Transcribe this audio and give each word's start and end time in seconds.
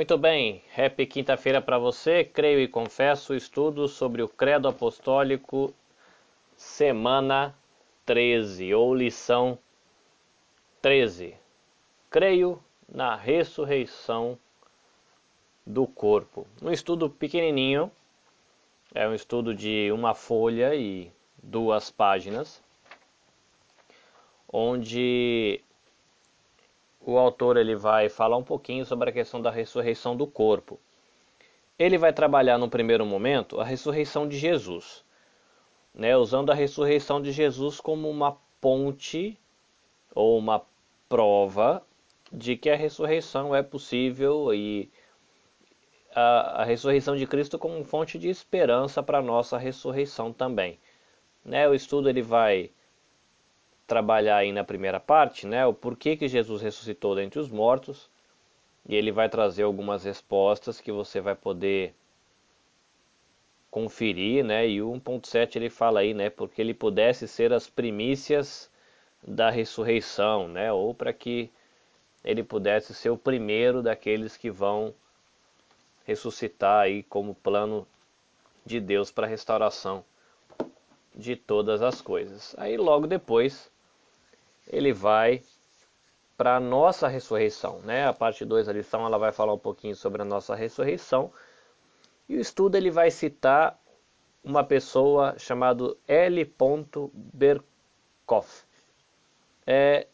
Muito 0.00 0.16
bem, 0.16 0.64
happy 0.74 1.04
quinta-feira 1.04 1.60
para 1.60 1.78
você. 1.78 2.24
Creio 2.24 2.58
e 2.58 2.66
confesso 2.66 3.34
estudo 3.34 3.86
sobre 3.86 4.22
o 4.22 4.28
Credo 4.30 4.66
Apostólico, 4.66 5.74
semana 6.56 7.54
13 8.06 8.72
ou 8.72 8.94
lição 8.94 9.58
13. 10.80 11.36
Creio 12.08 12.58
na 12.88 13.14
ressurreição 13.14 14.38
do 15.66 15.86
corpo. 15.86 16.46
Um 16.62 16.70
estudo 16.70 17.10
pequenininho, 17.10 17.92
é 18.94 19.06
um 19.06 19.12
estudo 19.12 19.54
de 19.54 19.92
uma 19.92 20.14
folha 20.14 20.74
e 20.74 21.12
duas 21.42 21.90
páginas, 21.90 22.62
onde 24.50 25.62
o 27.00 27.16
autor 27.16 27.56
ele 27.56 27.74
vai 27.74 28.08
falar 28.08 28.36
um 28.36 28.42
pouquinho 28.42 28.84
sobre 28.84 29.10
a 29.10 29.12
questão 29.12 29.40
da 29.40 29.50
ressurreição 29.50 30.16
do 30.16 30.26
corpo. 30.26 30.78
Ele 31.78 31.96
vai 31.96 32.12
trabalhar 32.12 32.58
no 32.58 32.68
primeiro 32.68 33.06
momento 33.06 33.58
a 33.58 33.64
ressurreição 33.64 34.28
de 34.28 34.38
Jesus, 34.38 35.02
né, 35.94 36.16
usando 36.16 36.50
a 36.50 36.54
ressurreição 36.54 37.20
de 37.22 37.32
Jesus 37.32 37.80
como 37.80 38.08
uma 38.08 38.36
ponte 38.60 39.38
ou 40.14 40.38
uma 40.38 40.62
prova 41.08 41.82
de 42.30 42.56
que 42.56 42.68
a 42.68 42.76
ressurreição 42.76 43.56
é 43.56 43.62
possível 43.62 44.54
e 44.54 44.90
a, 46.14 46.62
a 46.62 46.64
ressurreição 46.64 47.16
de 47.16 47.26
Cristo 47.26 47.58
como 47.58 47.82
fonte 47.82 48.18
de 48.18 48.28
esperança 48.28 49.02
para 49.02 49.18
a 49.18 49.22
nossa 49.22 49.56
ressurreição 49.56 50.32
também. 50.32 50.78
Né, 51.42 51.66
o 51.66 51.74
estudo 51.74 52.08
ele 52.10 52.20
vai 52.20 52.70
trabalhar 53.90 54.36
aí 54.36 54.52
na 54.52 54.62
primeira 54.62 55.00
parte, 55.00 55.48
né, 55.48 55.66
o 55.66 55.74
porquê 55.74 56.16
que 56.16 56.28
Jesus 56.28 56.62
ressuscitou 56.62 57.16
dentre 57.16 57.40
os 57.40 57.50
mortos, 57.50 58.08
e 58.88 58.94
ele 58.94 59.10
vai 59.10 59.28
trazer 59.28 59.64
algumas 59.64 60.04
respostas 60.04 60.80
que 60.80 60.92
você 60.92 61.20
vai 61.20 61.34
poder 61.34 61.92
conferir, 63.68 64.44
né? 64.44 64.68
E 64.68 64.80
o 64.80 64.92
1.7 64.92 65.56
ele 65.56 65.68
fala 65.68 66.00
aí, 66.00 66.14
né, 66.14 66.30
porque 66.30 66.62
ele 66.62 66.72
pudesse 66.72 67.26
ser 67.26 67.52
as 67.52 67.68
primícias 67.68 68.70
da 69.26 69.50
ressurreição, 69.50 70.46
né, 70.46 70.72
ou 70.72 70.94
para 70.94 71.12
que 71.12 71.50
ele 72.24 72.44
pudesse 72.44 72.94
ser 72.94 73.10
o 73.10 73.18
primeiro 73.18 73.82
daqueles 73.82 74.36
que 74.36 74.52
vão 74.52 74.94
ressuscitar 76.06 76.82
aí 76.82 77.02
como 77.02 77.34
plano 77.34 77.84
de 78.64 78.78
Deus 78.78 79.10
para 79.10 79.26
a 79.26 79.30
restauração 79.30 80.04
de 81.12 81.34
todas 81.34 81.82
as 81.82 82.00
coisas. 82.00 82.54
Aí 82.56 82.76
logo 82.76 83.08
depois 83.08 83.68
ele 84.70 84.92
vai 84.92 85.42
para 86.36 86.56
a 86.56 86.60
nossa 86.60 87.08
ressurreição, 87.08 87.80
né? 87.80 88.06
A 88.06 88.12
parte 88.12 88.44
2 88.44 88.66
da 88.66 88.72
lição 88.72 89.04
ela 89.04 89.18
vai 89.18 89.32
falar 89.32 89.52
um 89.52 89.58
pouquinho 89.58 89.94
sobre 89.94 90.22
a 90.22 90.24
nossa 90.24 90.54
ressurreição. 90.54 91.30
E 92.28 92.36
o 92.36 92.40
estudo 92.40 92.76
ele 92.76 92.90
vai 92.90 93.10
citar 93.10 93.78
uma 94.42 94.64
pessoa 94.64 95.38
chamada 95.38 95.94
L. 96.08 96.54
Berkoff. 97.12 98.64
É, 99.66 100.06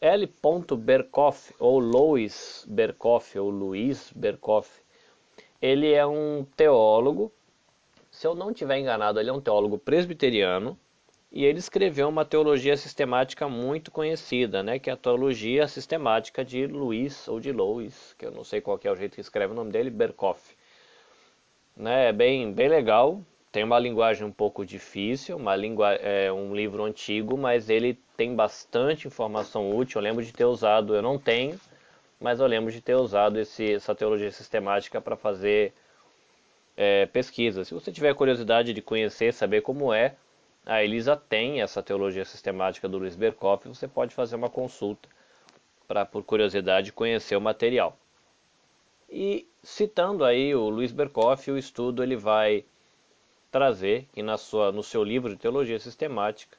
L. 0.00 0.30
Berkoff, 0.78 1.54
ou 1.58 1.78
Louis 1.78 2.66
Berkoff, 2.68 3.38
ou 3.38 3.48
Luiz 3.48 4.12
Berkoff, 4.14 4.68
ele 5.62 5.92
é 5.92 6.06
um 6.06 6.44
teólogo, 6.56 7.32
se 8.10 8.26
eu 8.26 8.34
não 8.34 8.50
estiver 8.50 8.78
enganado, 8.78 9.20
ele 9.20 9.30
é 9.30 9.32
um 9.32 9.40
teólogo 9.40 9.78
presbiteriano, 9.78 10.78
e 11.32 11.44
ele 11.44 11.58
escreveu 11.58 12.08
uma 12.08 12.24
teologia 12.24 12.76
sistemática 12.76 13.48
muito 13.48 13.90
conhecida, 13.90 14.62
né, 14.62 14.78
que 14.78 14.90
é 14.90 14.92
a 14.92 14.96
teologia 14.96 15.68
sistemática 15.68 16.44
de 16.44 16.66
Luiz 16.66 17.28
ou 17.28 17.38
de 17.38 17.52
Louis, 17.52 18.14
que 18.18 18.26
eu 18.26 18.32
não 18.32 18.42
sei 18.42 18.60
qual 18.60 18.80
é 18.82 18.90
o 18.90 18.96
jeito 18.96 19.14
que 19.14 19.20
escreve 19.20 19.52
o 19.52 19.56
nome 19.56 19.70
dele, 19.70 19.90
Berkoff. 19.90 20.56
Né, 21.76 22.08
é 22.08 22.12
bem, 22.12 22.52
bem 22.52 22.68
legal, 22.68 23.22
tem 23.52 23.64
uma 23.64 23.78
linguagem 23.78 24.26
um 24.26 24.32
pouco 24.32 24.64
difícil, 24.64 25.36
uma 25.36 25.56
língua, 25.56 25.94
é 25.94 26.32
um 26.32 26.54
livro 26.54 26.84
antigo, 26.84 27.36
mas 27.36 27.68
ele 27.68 27.98
tem 28.16 28.34
bastante 28.34 29.08
informação 29.08 29.76
útil. 29.76 29.98
Eu 29.98 30.04
lembro 30.04 30.24
de 30.24 30.32
ter 30.32 30.44
usado, 30.44 30.94
eu 30.94 31.02
não 31.02 31.18
tenho, 31.18 31.58
mas 32.20 32.38
eu 32.38 32.46
lembro 32.46 32.70
de 32.70 32.80
ter 32.80 32.94
usado 32.94 33.40
esse, 33.40 33.74
essa 33.74 33.94
teologia 33.94 34.30
sistemática 34.30 35.00
para 35.00 35.16
fazer 35.16 35.72
é, 36.76 37.06
pesquisa. 37.06 37.64
Se 37.64 37.74
você 37.74 37.90
tiver 37.90 38.14
curiosidade 38.14 38.72
de 38.72 38.82
conhecer, 38.82 39.32
saber 39.32 39.62
como 39.62 39.92
é, 39.92 40.14
a 40.64 40.82
Elisa 40.82 41.16
tem 41.16 41.60
essa 41.60 41.82
teologia 41.82 42.24
sistemática 42.24 42.88
do 42.88 42.98
Luiz 42.98 43.16
Berkoff, 43.16 43.68
você 43.68 43.88
pode 43.88 44.14
fazer 44.14 44.36
uma 44.36 44.50
consulta 44.50 45.08
para, 45.88 46.04
por 46.04 46.22
curiosidade, 46.22 46.92
conhecer 46.92 47.36
o 47.36 47.40
material. 47.40 47.96
E 49.08 49.48
citando 49.62 50.24
aí 50.24 50.54
o 50.54 50.68
Luiz 50.68 50.92
Berkoff, 50.92 51.50
o 51.50 51.58
estudo 51.58 52.02
ele 52.02 52.16
vai 52.16 52.64
trazer 53.50 54.06
que 54.12 54.22
na 54.22 54.36
sua, 54.36 54.70
no 54.70 54.82
seu 54.82 55.02
livro 55.02 55.30
de 55.30 55.36
teologia 55.36 55.78
sistemática, 55.80 56.56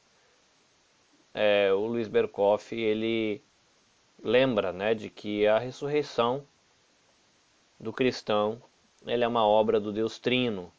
é, 1.34 1.72
o 1.72 1.86
Luiz 1.86 2.10
Berkoff 2.10 2.76
ele 2.76 3.42
lembra, 4.22 4.74
né, 4.74 4.94
de 4.94 5.10
que 5.10 5.48
a 5.48 5.58
ressurreição 5.58 6.46
do 7.80 7.94
cristão 7.94 8.62
ele 9.06 9.24
é 9.24 9.28
uma 9.28 9.46
obra 9.48 9.80
do 9.80 9.92
Deus 9.92 10.20
Trino, 10.20 10.72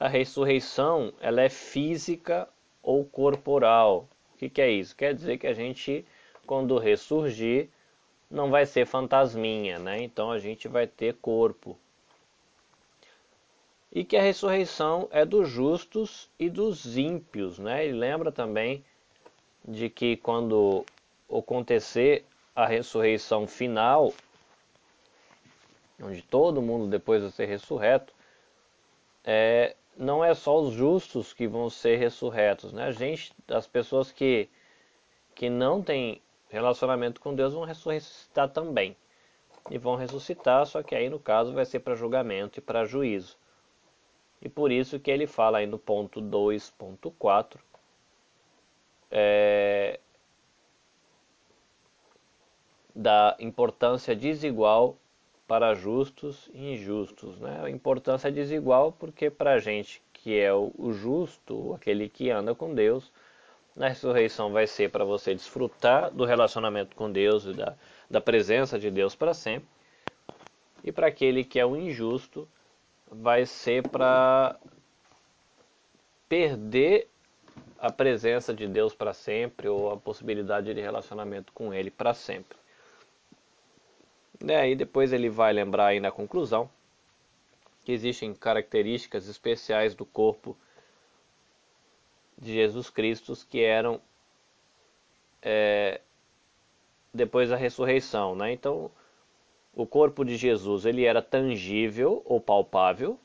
a 0.00 0.08
ressurreição 0.08 1.12
ela 1.20 1.42
é 1.42 1.50
física 1.50 2.48
ou 2.82 3.04
corporal. 3.04 4.08
O 4.34 4.38
que, 4.38 4.48
que 4.48 4.62
é 4.62 4.70
isso? 4.70 4.96
Quer 4.96 5.14
dizer 5.14 5.36
que 5.36 5.46
a 5.46 5.52
gente, 5.52 6.06
quando 6.46 6.78
ressurgir, 6.78 7.68
não 8.30 8.50
vai 8.50 8.64
ser 8.64 8.86
fantasminha, 8.86 9.78
né? 9.78 10.02
Então 10.02 10.32
a 10.32 10.38
gente 10.38 10.66
vai 10.66 10.86
ter 10.86 11.16
corpo. 11.16 11.78
E 13.92 14.02
que 14.02 14.16
a 14.16 14.22
ressurreição 14.22 15.06
é 15.10 15.26
dos 15.26 15.50
justos 15.50 16.30
e 16.38 16.48
dos 16.48 16.96
ímpios, 16.96 17.58
né? 17.58 17.84
Ele 17.84 17.98
lembra 17.98 18.32
também 18.32 18.82
de 19.62 19.90
que 19.90 20.16
quando 20.16 20.86
acontecer 21.30 22.24
a 22.56 22.66
ressurreição 22.66 23.46
final, 23.46 24.14
onde 26.02 26.22
todo 26.22 26.62
mundo 26.62 26.86
depois 26.86 27.22
de 27.22 27.30
ser 27.32 27.44
ressurreto, 27.46 28.14
é, 29.24 29.76
não 29.96 30.24
é 30.24 30.34
só 30.34 30.60
os 30.60 30.72
justos 30.72 31.32
que 31.32 31.46
vão 31.46 31.68
ser 31.68 31.96
ressurretos, 31.96 32.72
né? 32.72 32.84
A 32.84 32.92
gente, 32.92 33.32
as 33.48 33.66
pessoas 33.66 34.10
que 34.10 34.48
que 35.34 35.48
não 35.48 35.82
têm 35.82 36.20
relacionamento 36.50 37.20
com 37.20 37.34
Deus 37.34 37.54
vão 37.54 37.64
ressuscitar 37.64 38.48
também. 38.50 38.96
E 39.70 39.78
vão 39.78 39.94
ressuscitar, 39.94 40.66
só 40.66 40.82
que 40.82 40.94
aí 40.94 41.08
no 41.08 41.18
caso 41.18 41.52
vai 41.52 41.64
ser 41.64 41.80
para 41.80 41.94
julgamento 41.94 42.58
e 42.58 42.62
para 42.62 42.84
juízo. 42.84 43.38
E 44.42 44.48
por 44.48 44.70
isso 44.70 44.98
que 44.98 45.10
ele 45.10 45.26
fala 45.26 45.58
aí 45.58 45.66
no 45.66 45.78
ponto 45.78 46.20
2.4 46.20 47.58
é, 49.10 50.00
da 52.94 53.36
importância 53.38 54.14
desigual 54.14 54.96
para 55.50 55.74
justos 55.74 56.48
e 56.54 56.74
injustos. 56.74 57.36
Né? 57.40 57.60
A 57.64 57.68
importância 57.68 58.28
é 58.28 58.30
desigual 58.30 58.92
porque 58.92 59.28
para 59.28 59.54
a 59.54 59.58
gente 59.58 60.00
que 60.12 60.38
é 60.38 60.54
o 60.54 60.92
justo, 60.92 61.74
aquele 61.74 62.08
que 62.08 62.30
anda 62.30 62.54
com 62.54 62.72
Deus, 62.72 63.10
na 63.74 63.88
ressurreição 63.88 64.52
vai 64.52 64.68
ser 64.68 64.92
para 64.92 65.04
você 65.04 65.34
desfrutar 65.34 66.12
do 66.12 66.24
relacionamento 66.24 66.94
com 66.94 67.10
Deus 67.10 67.46
e 67.46 67.52
da, 67.52 67.74
da 68.08 68.20
presença 68.20 68.78
de 68.78 68.92
Deus 68.92 69.16
para 69.16 69.34
sempre. 69.34 69.68
E 70.84 70.92
para 70.92 71.08
aquele 71.08 71.42
que 71.42 71.58
é 71.58 71.66
o 71.66 71.74
injusto, 71.74 72.48
vai 73.10 73.44
ser 73.44 73.88
para 73.88 74.54
perder 76.28 77.08
a 77.76 77.90
presença 77.90 78.54
de 78.54 78.68
Deus 78.68 78.94
para 78.94 79.12
sempre 79.12 79.66
ou 79.66 79.90
a 79.90 79.96
possibilidade 79.96 80.72
de 80.72 80.80
relacionamento 80.80 81.52
com 81.52 81.74
Ele 81.74 81.90
para 81.90 82.14
sempre. 82.14 82.59
Né? 84.40 84.70
E 84.70 84.74
depois 84.74 85.12
ele 85.12 85.28
vai 85.28 85.52
lembrar 85.52 85.86
aí 85.86 86.00
na 86.00 86.10
conclusão 86.10 86.70
que 87.84 87.92
existem 87.92 88.34
características 88.34 89.26
especiais 89.26 89.94
do 89.94 90.04
corpo 90.04 90.56
de 92.38 92.54
Jesus 92.54 92.88
Cristo 92.88 93.34
que 93.48 93.62
eram 93.62 94.00
é, 95.42 96.00
depois 97.12 97.50
da 97.50 97.56
ressurreição, 97.56 98.34
né? 98.34 98.52
Então, 98.52 98.90
o 99.74 99.86
corpo 99.86 100.24
de 100.24 100.36
Jesus 100.36 100.84
ele 100.84 101.04
era 101.04 101.22
tangível 101.22 102.22
ou 102.24 102.40
palpável, 102.40 103.18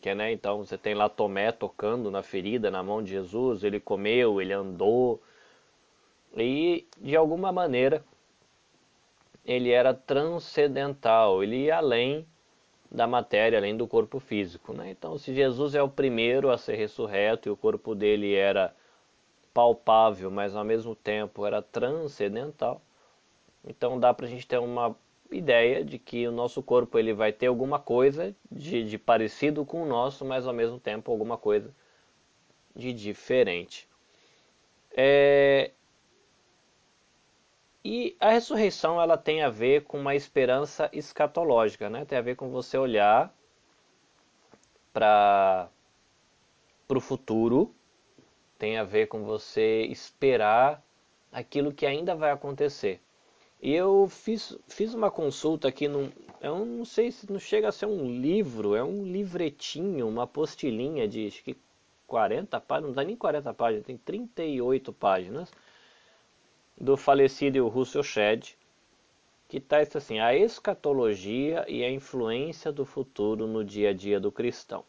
que 0.00 0.08
é, 0.08 0.14
né? 0.14 0.32
Então 0.32 0.64
você 0.64 0.78
tem 0.78 0.94
lá 0.94 1.08
Tomé 1.08 1.52
tocando 1.52 2.10
na 2.10 2.22
ferida 2.22 2.70
na 2.70 2.82
mão 2.82 3.02
de 3.02 3.10
Jesus, 3.10 3.62
ele 3.64 3.78
comeu, 3.78 4.40
ele 4.40 4.52
andou 4.52 5.20
e 6.36 6.86
de 6.98 7.16
alguma 7.16 7.52
maneira 7.52 8.04
ele 9.44 9.70
era 9.70 9.94
transcendental, 9.94 11.42
ele 11.42 11.64
ia 11.64 11.76
além 11.76 12.26
da 12.90 13.06
matéria, 13.06 13.58
além 13.58 13.76
do 13.76 13.86
corpo 13.86 14.18
físico. 14.18 14.72
Né? 14.72 14.90
Então, 14.90 15.16
se 15.16 15.34
Jesus 15.34 15.74
é 15.74 15.82
o 15.82 15.88
primeiro 15.88 16.50
a 16.50 16.58
ser 16.58 16.74
ressurreto 16.74 17.48
e 17.48 17.52
o 17.52 17.56
corpo 17.56 17.94
dele 17.94 18.34
era 18.34 18.74
palpável, 19.54 20.30
mas 20.30 20.54
ao 20.54 20.64
mesmo 20.64 20.94
tempo 20.94 21.44
era 21.46 21.60
transcendental, 21.60 22.80
então 23.64 23.98
dá 23.98 24.14
para 24.14 24.26
a 24.26 24.28
gente 24.28 24.46
ter 24.46 24.58
uma 24.58 24.96
ideia 25.30 25.84
de 25.84 25.98
que 25.98 26.26
o 26.26 26.32
nosso 26.32 26.62
corpo 26.62 26.98
ele 26.98 27.12
vai 27.12 27.32
ter 27.32 27.46
alguma 27.46 27.78
coisa 27.78 28.34
de, 28.50 28.84
de 28.84 28.98
parecido 28.98 29.64
com 29.64 29.82
o 29.82 29.86
nosso, 29.86 30.24
mas 30.24 30.46
ao 30.46 30.52
mesmo 30.52 30.78
tempo 30.78 31.10
alguma 31.10 31.36
coisa 31.36 31.74
de 32.74 32.92
diferente. 32.92 33.88
É... 34.92 35.72
E 37.84 38.14
a 38.20 38.30
ressurreição 38.30 39.00
ela 39.00 39.16
tem 39.16 39.42
a 39.42 39.48
ver 39.48 39.84
com 39.84 39.98
uma 39.98 40.14
esperança 40.14 40.90
escatológica, 40.92 41.88
né? 41.88 42.04
Tem 42.04 42.18
a 42.18 42.22
ver 42.22 42.36
com 42.36 42.50
você 42.50 42.76
olhar 42.76 43.34
para 44.92 45.70
o 46.88 47.00
futuro, 47.00 47.74
tem 48.58 48.76
a 48.76 48.84
ver 48.84 49.06
com 49.06 49.24
você 49.24 49.82
esperar 49.84 50.82
aquilo 51.32 51.72
que 51.72 51.86
ainda 51.86 52.14
vai 52.14 52.30
acontecer. 52.30 53.00
E 53.62 53.72
eu 53.74 54.08
fiz, 54.08 54.58
fiz 54.68 54.94
uma 54.94 55.10
consulta 55.10 55.68
aqui 55.68 55.88
num. 55.88 56.10
Eu 56.40 56.64
não 56.64 56.84
sei 56.84 57.10
se 57.10 57.30
não 57.30 57.38
chega 57.38 57.68
a 57.68 57.72
ser 57.72 57.86
um 57.86 58.10
livro, 58.10 58.74
é 58.74 58.82
um 58.82 59.04
livretinho, 59.04 60.08
uma 60.08 60.24
apostilinha 60.24 61.06
de 61.06 61.26
acho 61.26 61.42
que 61.42 61.56
40 62.06 62.60
páginas, 62.60 62.88
não 62.88 62.94
dá 62.94 63.04
nem 63.04 63.16
40 63.16 63.54
páginas, 63.54 63.86
tem 63.86 63.96
38 63.96 64.92
páginas, 64.92 65.52
do 66.80 66.96
falecido 66.96 67.68
Russell 67.68 68.02
Shedd, 68.02 68.54
que 69.46 69.58
está 69.58 69.80
assim, 69.80 70.18
a 70.18 70.34
escatologia 70.34 71.66
e 71.68 71.84
a 71.84 71.90
influência 71.90 72.72
do 72.72 72.86
futuro 72.86 73.46
no 73.46 73.62
dia 73.62 73.90
a 73.90 73.92
dia 73.92 74.18
do 74.18 74.32
cristão. 74.32 74.82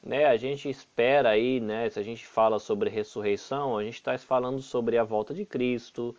Né, 0.00 0.26
a 0.26 0.36
gente 0.36 0.70
espera 0.70 1.30
aí, 1.30 1.58
né, 1.58 1.90
se 1.90 1.98
a 1.98 2.02
gente 2.02 2.24
fala 2.24 2.60
sobre 2.60 2.88
ressurreição, 2.88 3.76
a 3.76 3.82
gente 3.82 3.94
está 3.94 4.16
falando 4.18 4.62
sobre 4.62 4.96
a 4.96 5.02
volta 5.02 5.34
de 5.34 5.44
Cristo, 5.44 6.14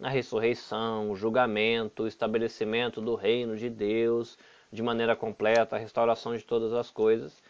a 0.00 0.08
ressurreição, 0.08 1.10
o 1.10 1.16
julgamento, 1.16 2.04
o 2.04 2.06
estabelecimento 2.06 3.00
do 3.00 3.16
reino 3.16 3.56
de 3.56 3.68
Deus 3.68 4.38
de 4.70 4.82
maneira 4.82 5.16
completa, 5.16 5.74
a 5.74 5.78
restauração 5.78 6.36
de 6.36 6.44
todas 6.44 6.72
as 6.72 6.90
coisas. 6.90 7.42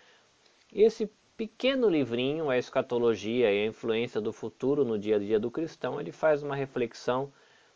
E 0.72 0.82
esse 0.82 1.10
pequeno 1.36 1.88
livrinho, 1.88 2.50
a 2.50 2.58
escatologia 2.58 3.52
e 3.52 3.64
a 3.64 3.66
influência 3.66 4.20
do 4.20 4.32
futuro 4.32 4.84
no 4.84 4.98
dia 4.98 5.16
a 5.16 5.18
dia 5.18 5.40
do 5.40 5.50
cristão, 5.50 6.00
ele 6.00 6.12
faz 6.12 6.42
uma 6.42 6.54
reflexão 6.54 7.32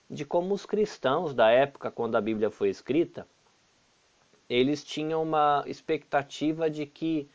de 0.08 0.24
como 0.24 0.54
os 0.54 0.64
cristãos 0.64 1.34
da 1.34 1.50
época 1.50 1.90
quando 1.90 2.16
a 2.16 2.20
Bíblia 2.20 2.50
foi 2.50 2.68
escrita, 2.68 3.26
eles 4.48 4.84
tinham 4.84 5.22
uma 5.22 5.64
expectativa 5.66 6.70
de 6.70 6.86
que 6.86 7.28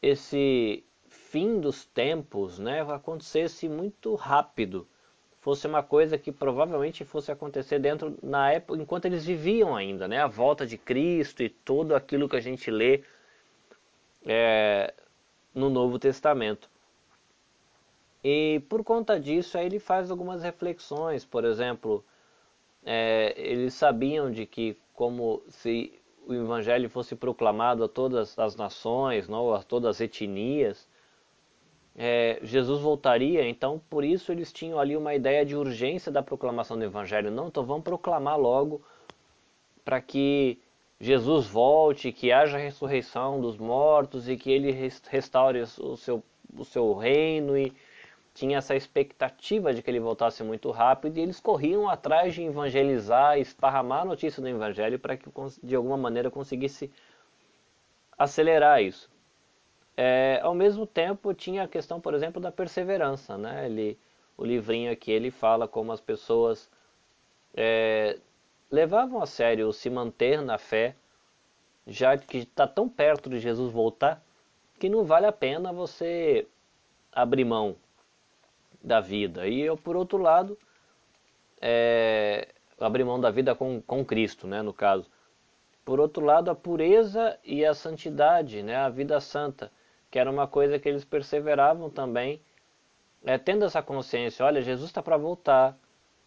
esse 0.00 0.84
fim 1.08 1.60
dos 1.60 1.84
tempos, 1.84 2.58
né, 2.58 2.82
acontecesse 2.82 3.68
muito 3.68 4.14
rápido 4.14 4.86
fosse 5.42 5.66
uma 5.66 5.82
coisa 5.82 6.16
que 6.16 6.30
provavelmente 6.30 7.04
fosse 7.04 7.32
acontecer 7.32 7.80
dentro 7.80 8.16
na 8.22 8.52
época 8.52 8.80
enquanto 8.80 9.06
eles 9.06 9.24
viviam 9.24 9.74
ainda, 9.74 10.06
né? 10.06 10.20
A 10.20 10.28
volta 10.28 10.64
de 10.64 10.78
Cristo 10.78 11.42
e 11.42 11.48
tudo 11.48 11.96
aquilo 11.96 12.28
que 12.28 12.36
a 12.36 12.40
gente 12.40 12.70
lê 12.70 13.02
é, 14.26 14.92
no 15.54 15.70
Novo 15.70 15.98
Testamento. 15.98 16.70
E 18.24 18.62
por 18.68 18.84
conta 18.84 19.18
disso, 19.18 19.58
aí 19.58 19.66
ele 19.66 19.78
faz 19.78 20.10
algumas 20.10 20.42
reflexões. 20.42 21.24
Por 21.24 21.44
exemplo, 21.44 22.04
é, 22.84 23.34
eles 23.36 23.74
sabiam 23.74 24.30
de 24.30 24.46
que 24.46 24.76
como 24.94 25.42
se 25.48 25.92
o 26.26 26.32
Evangelho 26.32 26.88
fosse 26.88 27.16
proclamado 27.16 27.82
a 27.84 27.88
todas 27.88 28.38
as 28.38 28.54
nações, 28.54 29.28
não, 29.28 29.52
a 29.52 29.62
todas 29.62 29.96
as 29.96 30.00
etnias, 30.00 30.88
é, 31.96 32.38
Jesus 32.42 32.80
voltaria, 32.80 33.46
então 33.46 33.80
por 33.90 34.04
isso 34.04 34.32
eles 34.32 34.52
tinham 34.52 34.78
ali 34.78 34.96
uma 34.96 35.14
ideia 35.14 35.44
de 35.44 35.54
urgência 35.54 36.10
da 36.10 36.22
proclamação 36.22 36.78
do 36.78 36.84
Evangelho. 36.84 37.30
Não, 37.30 37.48
então 37.48 37.64
vamos 37.64 37.82
proclamar 37.82 38.38
logo 38.38 38.80
para 39.84 40.00
que 40.00 40.58
Jesus 41.02 41.48
volte, 41.48 42.12
que 42.12 42.30
haja 42.30 42.56
ressurreição 42.56 43.40
dos 43.40 43.58
mortos 43.58 44.28
e 44.28 44.36
que 44.36 44.48
ele 44.48 44.70
restaure 45.10 45.60
o 45.60 45.96
seu, 45.96 46.22
o 46.56 46.64
seu 46.64 46.94
reino. 46.94 47.58
E 47.58 47.72
tinha 48.32 48.58
essa 48.58 48.76
expectativa 48.76 49.74
de 49.74 49.82
que 49.82 49.90
ele 49.90 49.98
voltasse 49.98 50.44
muito 50.44 50.70
rápido 50.70 51.18
e 51.18 51.20
eles 51.20 51.40
corriam 51.40 51.88
atrás 51.88 52.32
de 52.34 52.42
evangelizar, 52.42 53.36
esparramar 53.36 54.02
a 54.02 54.04
notícia 54.04 54.40
do 54.40 54.48
Evangelho 54.48 54.96
para 54.96 55.16
que 55.16 55.28
de 55.60 55.74
alguma 55.74 55.96
maneira 55.96 56.30
conseguisse 56.30 56.88
acelerar 58.16 58.80
isso. 58.80 59.10
É, 59.96 60.38
ao 60.40 60.54
mesmo 60.54 60.86
tempo, 60.86 61.34
tinha 61.34 61.64
a 61.64 61.68
questão, 61.68 62.00
por 62.00 62.14
exemplo, 62.14 62.40
da 62.40 62.52
perseverança. 62.52 63.36
Né? 63.36 63.66
Ele, 63.66 63.98
o 64.38 64.44
livrinho 64.44 64.92
aqui 64.92 65.10
ele 65.10 65.32
fala 65.32 65.66
como 65.66 65.90
as 65.90 66.00
pessoas 66.00 66.70
é, 67.54 68.20
levavam 68.72 69.22
a 69.22 69.26
sério 69.26 69.72
se 69.72 69.88
manter 69.88 70.42
na 70.42 70.58
fé, 70.58 70.96
já 71.86 72.16
que 72.16 72.38
está 72.38 72.66
tão 72.66 72.88
perto 72.88 73.28
de 73.28 73.38
Jesus 73.38 73.72
voltar, 73.72 74.20
que 74.80 74.88
não 74.88 75.04
vale 75.04 75.26
a 75.26 75.32
pena 75.32 75.72
você 75.72 76.46
abrir 77.12 77.44
mão 77.44 77.76
da 78.82 79.00
vida. 79.00 79.46
E 79.46 79.60
eu, 79.60 79.76
por 79.76 79.94
outro 79.94 80.18
lado, 80.18 80.58
é, 81.60 82.48
abrir 82.80 83.04
mão 83.04 83.20
da 83.20 83.30
vida 83.30 83.54
com, 83.54 83.80
com 83.82 84.04
Cristo, 84.04 84.46
né, 84.46 84.62
no 84.62 84.72
caso. 84.72 85.08
Por 85.84 86.00
outro 86.00 86.24
lado, 86.24 86.50
a 86.50 86.54
pureza 86.54 87.38
e 87.44 87.64
a 87.64 87.74
santidade, 87.74 88.62
né, 88.62 88.76
a 88.76 88.88
vida 88.88 89.20
santa 89.20 89.70
que 90.12 90.18
era 90.18 90.30
uma 90.30 90.46
coisa 90.46 90.78
que 90.78 90.86
eles 90.86 91.06
perseveravam 91.06 91.88
também, 91.88 92.38
é, 93.24 93.38
tendo 93.38 93.64
essa 93.64 93.82
consciência, 93.82 94.44
olha, 94.44 94.60
Jesus 94.60 94.90
está 94.90 95.02
para 95.02 95.16
voltar, 95.16 95.74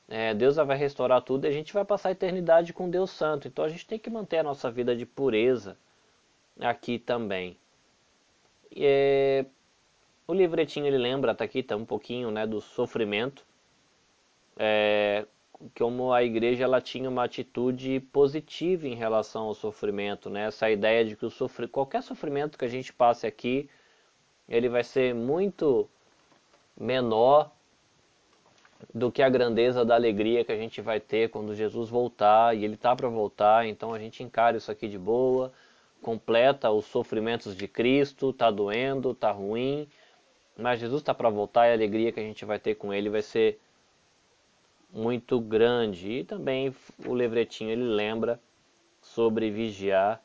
é, 0.07 0.33
Deus 0.33 0.55
vai 0.55 0.77
restaurar 0.77 1.21
tudo 1.21 1.45
e 1.45 1.47
a 1.47 1.51
gente 1.51 1.73
vai 1.73 1.83
passar 1.83 2.09
a 2.09 2.11
eternidade 2.11 2.73
com 2.73 2.89
Deus 2.89 3.09
Santo. 3.11 3.47
Então 3.47 3.65
a 3.65 3.69
gente 3.69 3.85
tem 3.85 3.97
que 3.97 4.09
manter 4.09 4.37
a 4.37 4.43
nossa 4.43 4.69
vida 4.69 4.95
de 4.95 5.05
pureza 5.05 5.77
aqui 6.59 6.99
também. 6.99 7.57
É, 8.75 9.45
o 10.27 10.33
livretinho 10.33 10.85
ele 10.85 10.97
lembra, 10.97 11.33
tá 11.33 11.43
aqui, 11.43 11.63
tá 11.63 11.75
um 11.75 11.85
pouquinho 11.85 12.29
né, 12.29 12.45
do 12.45 12.61
sofrimento, 12.61 13.45
é, 14.57 15.25
como 15.77 16.13
a 16.13 16.23
igreja 16.23 16.65
ela 16.65 16.81
tinha 16.81 17.09
uma 17.09 17.23
atitude 17.23 17.99
positiva 18.11 18.87
em 18.87 18.95
relação 18.95 19.43
ao 19.43 19.53
sofrimento, 19.53 20.29
né? 20.29 20.47
Essa 20.47 20.69
ideia 20.69 21.05
de 21.05 21.15
que 21.15 21.25
o 21.25 21.31
qualquer 21.69 22.03
sofrimento 22.03 22.57
que 22.57 22.65
a 22.65 22.69
gente 22.69 22.91
passe 22.91 23.25
aqui, 23.25 23.69
ele 24.47 24.67
vai 24.67 24.83
ser 24.83 25.15
muito 25.15 25.89
menor 26.77 27.51
do 28.93 29.11
que 29.11 29.21
a 29.21 29.29
grandeza 29.29 29.85
da 29.85 29.95
alegria 29.95 30.43
que 30.43 30.51
a 30.51 30.57
gente 30.57 30.81
vai 30.81 30.99
ter 30.99 31.29
quando 31.29 31.55
Jesus 31.55 31.89
voltar, 31.89 32.55
e 32.55 32.63
ele 32.63 32.77
tá 32.77 32.95
para 32.95 33.07
voltar, 33.07 33.65
então 33.65 33.93
a 33.93 33.99
gente 33.99 34.23
encara 34.23 34.57
isso 34.57 34.71
aqui 34.71 34.87
de 34.87 34.97
boa, 34.97 35.51
completa 36.01 36.69
os 36.71 36.85
sofrimentos 36.85 37.55
de 37.55 37.67
Cristo, 37.67 38.31
tá 38.33 38.51
doendo, 38.51 39.13
tá 39.13 39.31
ruim, 39.31 39.87
mas 40.57 40.79
Jesus 40.79 41.01
está 41.01 41.13
para 41.13 41.29
voltar 41.29 41.67
e 41.67 41.71
a 41.71 41.73
alegria 41.73 42.11
que 42.11 42.19
a 42.19 42.23
gente 42.23 42.45
vai 42.45 42.59
ter 42.59 42.75
com 42.75 42.93
ele 42.93 43.09
vai 43.09 43.21
ser 43.21 43.59
muito 44.91 45.39
grande. 45.39 46.19
E 46.19 46.23
também 46.23 46.73
o 47.05 47.13
livretinho 47.13 47.71
ele 47.71 47.83
lembra 47.83 48.39
sobre 49.01 49.51
vigiar 49.51 50.21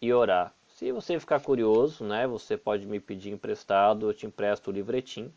e 0.00 0.12
orar. 0.12 0.54
Se 0.68 0.92
você 0.92 1.18
ficar 1.18 1.40
curioso, 1.40 2.04
né, 2.04 2.26
você 2.26 2.56
pode 2.56 2.86
me 2.86 3.00
pedir 3.00 3.30
emprestado, 3.30 4.08
eu 4.08 4.14
te 4.14 4.26
empresto 4.26 4.70
o 4.70 4.72
livretinho. 4.72 5.32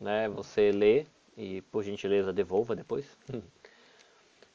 Né, 0.00 0.28
você 0.28 0.70
lê 0.70 1.06
e 1.36 1.60
por 1.62 1.82
gentileza 1.82 2.32
devolva 2.32 2.76
depois. 2.76 3.04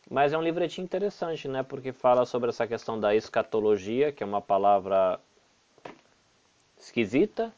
Mas 0.09 0.33
é 0.33 0.37
um 0.37 0.41
livretinho 0.41 0.85
interessante, 0.85 1.47
né, 1.47 1.63
porque 1.63 1.91
fala 1.91 2.25
sobre 2.25 2.49
essa 2.49 2.67
questão 2.67 2.99
da 2.99 3.15
escatologia, 3.15 4.11
que 4.11 4.23
é 4.23 4.25
uma 4.25 4.41
palavra 4.41 5.19
esquisita, 6.77 7.53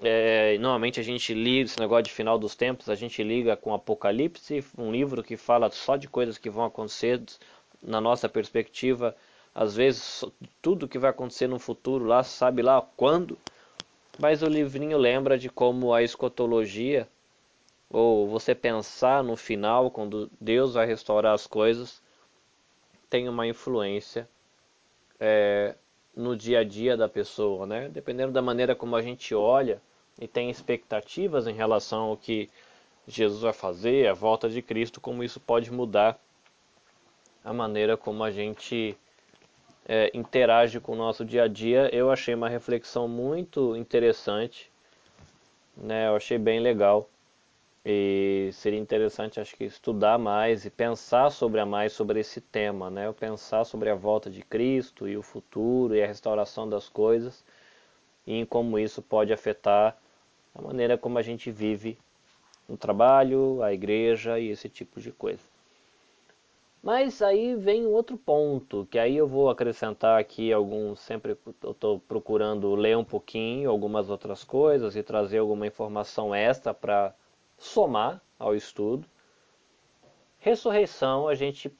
é, 0.00 0.56
normalmente 0.58 1.00
a 1.00 1.02
gente 1.02 1.34
liga 1.34 1.64
esse 1.64 1.80
negócio 1.80 2.04
de 2.04 2.12
final 2.12 2.38
dos 2.38 2.54
tempos, 2.54 2.88
a 2.88 2.94
gente 2.94 3.22
liga 3.22 3.56
com 3.56 3.74
Apocalipse, 3.74 4.64
um 4.76 4.92
livro 4.92 5.24
que 5.24 5.36
fala 5.36 5.68
só 5.70 5.96
de 5.96 6.06
coisas 6.06 6.38
que 6.38 6.48
vão 6.48 6.64
acontecer 6.64 7.20
na 7.82 8.00
nossa 8.00 8.28
perspectiva, 8.28 9.16
às 9.52 9.74
vezes 9.74 10.24
tudo 10.62 10.86
que 10.86 10.98
vai 10.98 11.10
acontecer 11.10 11.48
no 11.48 11.58
futuro 11.58 12.04
lá, 12.04 12.22
sabe 12.22 12.62
lá 12.62 12.80
quando, 12.96 13.36
mas 14.18 14.42
o 14.42 14.46
livrinho 14.46 14.98
lembra 14.98 15.38
de 15.38 15.48
como 15.48 15.94
a 15.94 16.02
escotologia, 16.02 17.08
ou 17.88 18.28
você 18.28 18.54
pensar 18.54 19.22
no 19.22 19.36
final, 19.36 19.90
quando 19.90 20.30
Deus 20.40 20.74
vai 20.74 20.86
restaurar 20.86 21.34
as 21.34 21.46
coisas, 21.46 22.02
tem 23.08 23.28
uma 23.28 23.46
influência 23.46 24.28
é, 25.18 25.74
no 26.14 26.36
dia 26.36 26.60
a 26.60 26.64
dia 26.64 26.96
da 26.96 27.08
pessoa, 27.08 27.64
né? 27.64 27.88
Dependendo 27.88 28.32
da 28.32 28.42
maneira 28.42 28.74
como 28.74 28.96
a 28.96 29.02
gente 29.02 29.34
olha 29.34 29.80
e 30.20 30.26
tem 30.26 30.50
expectativas 30.50 31.46
em 31.46 31.54
relação 31.54 32.10
ao 32.10 32.16
que 32.16 32.50
Jesus 33.06 33.40
vai 33.42 33.52
fazer, 33.52 34.08
a 34.08 34.14
volta 34.14 34.48
de 34.50 34.60
Cristo, 34.60 35.00
como 35.00 35.22
isso 35.24 35.40
pode 35.40 35.72
mudar 35.72 36.20
a 37.44 37.52
maneira 37.52 37.96
como 37.96 38.22
a 38.22 38.30
gente 38.30 38.96
é, 39.88 40.10
interage 40.14 40.80
com 40.80 40.92
o 40.92 40.96
nosso 40.96 41.24
dia 41.24 41.44
a 41.44 41.48
dia. 41.48 41.88
Eu 41.94 42.10
achei 42.12 42.34
uma 42.34 42.48
reflexão 42.48 43.08
muito 43.08 43.74
interessante, 43.76 44.70
né? 45.76 46.08
Eu 46.08 46.16
achei 46.16 46.38
bem 46.38 46.60
legal 46.60 47.08
E 47.84 48.50
seria 48.52 48.78
interessante, 48.78 49.40
acho 49.40 49.56
que, 49.56 49.64
estudar 49.64 50.18
mais 50.18 50.64
e 50.66 50.70
pensar 50.70 51.30
sobre 51.30 51.60
a 51.60 51.66
mais 51.66 51.92
sobre 51.92 52.20
esse 52.20 52.40
tema, 52.40 52.90
né? 52.90 53.06
Eu 53.06 53.14
pensar 53.14 53.64
sobre 53.64 53.90
a 53.90 53.94
volta 53.96 54.30
de 54.30 54.42
Cristo 54.42 55.08
e 55.08 55.16
o 55.16 55.22
futuro 55.22 55.94
e 55.96 56.02
a 56.02 56.06
restauração 56.06 56.68
das 56.68 56.88
coisas 56.88 57.44
e 58.26 58.34
em 58.34 58.46
como 58.46 58.78
isso 58.78 59.02
pode 59.02 59.32
afetar 59.32 59.96
a 60.54 60.62
maneira 60.62 60.98
como 60.98 61.18
a 61.18 61.22
gente 61.22 61.50
vive 61.50 61.98
no 62.68 62.76
trabalho, 62.76 63.62
a 63.62 63.72
igreja 63.72 64.38
e 64.40 64.48
esse 64.50 64.68
tipo 64.68 65.00
de 65.00 65.12
coisa. 65.12 65.42
Mas 66.82 67.20
aí 67.20 67.56
vem 67.56 67.86
outro 67.86 68.16
ponto, 68.16 68.86
que 68.90 68.98
aí 68.98 69.16
eu 69.16 69.26
vou 69.26 69.50
acrescentar 69.50 70.18
aqui 70.18 70.52
alguns, 70.52 71.00
sempre 71.00 71.36
eu 71.62 71.72
estou 71.72 71.98
procurando 71.98 72.74
ler 72.74 72.96
um 72.96 73.04
pouquinho, 73.04 73.68
algumas 73.68 74.08
outras 74.08 74.44
coisas 74.44 74.94
e 74.94 75.02
trazer 75.02 75.38
alguma 75.38 75.66
informação 75.66 76.34
extra 76.34 76.72
para 76.72 77.12
somar 77.56 78.22
ao 78.38 78.54
estudo. 78.54 79.06
Ressurreição, 80.38 81.26
a 81.26 81.34
gente 81.34 81.70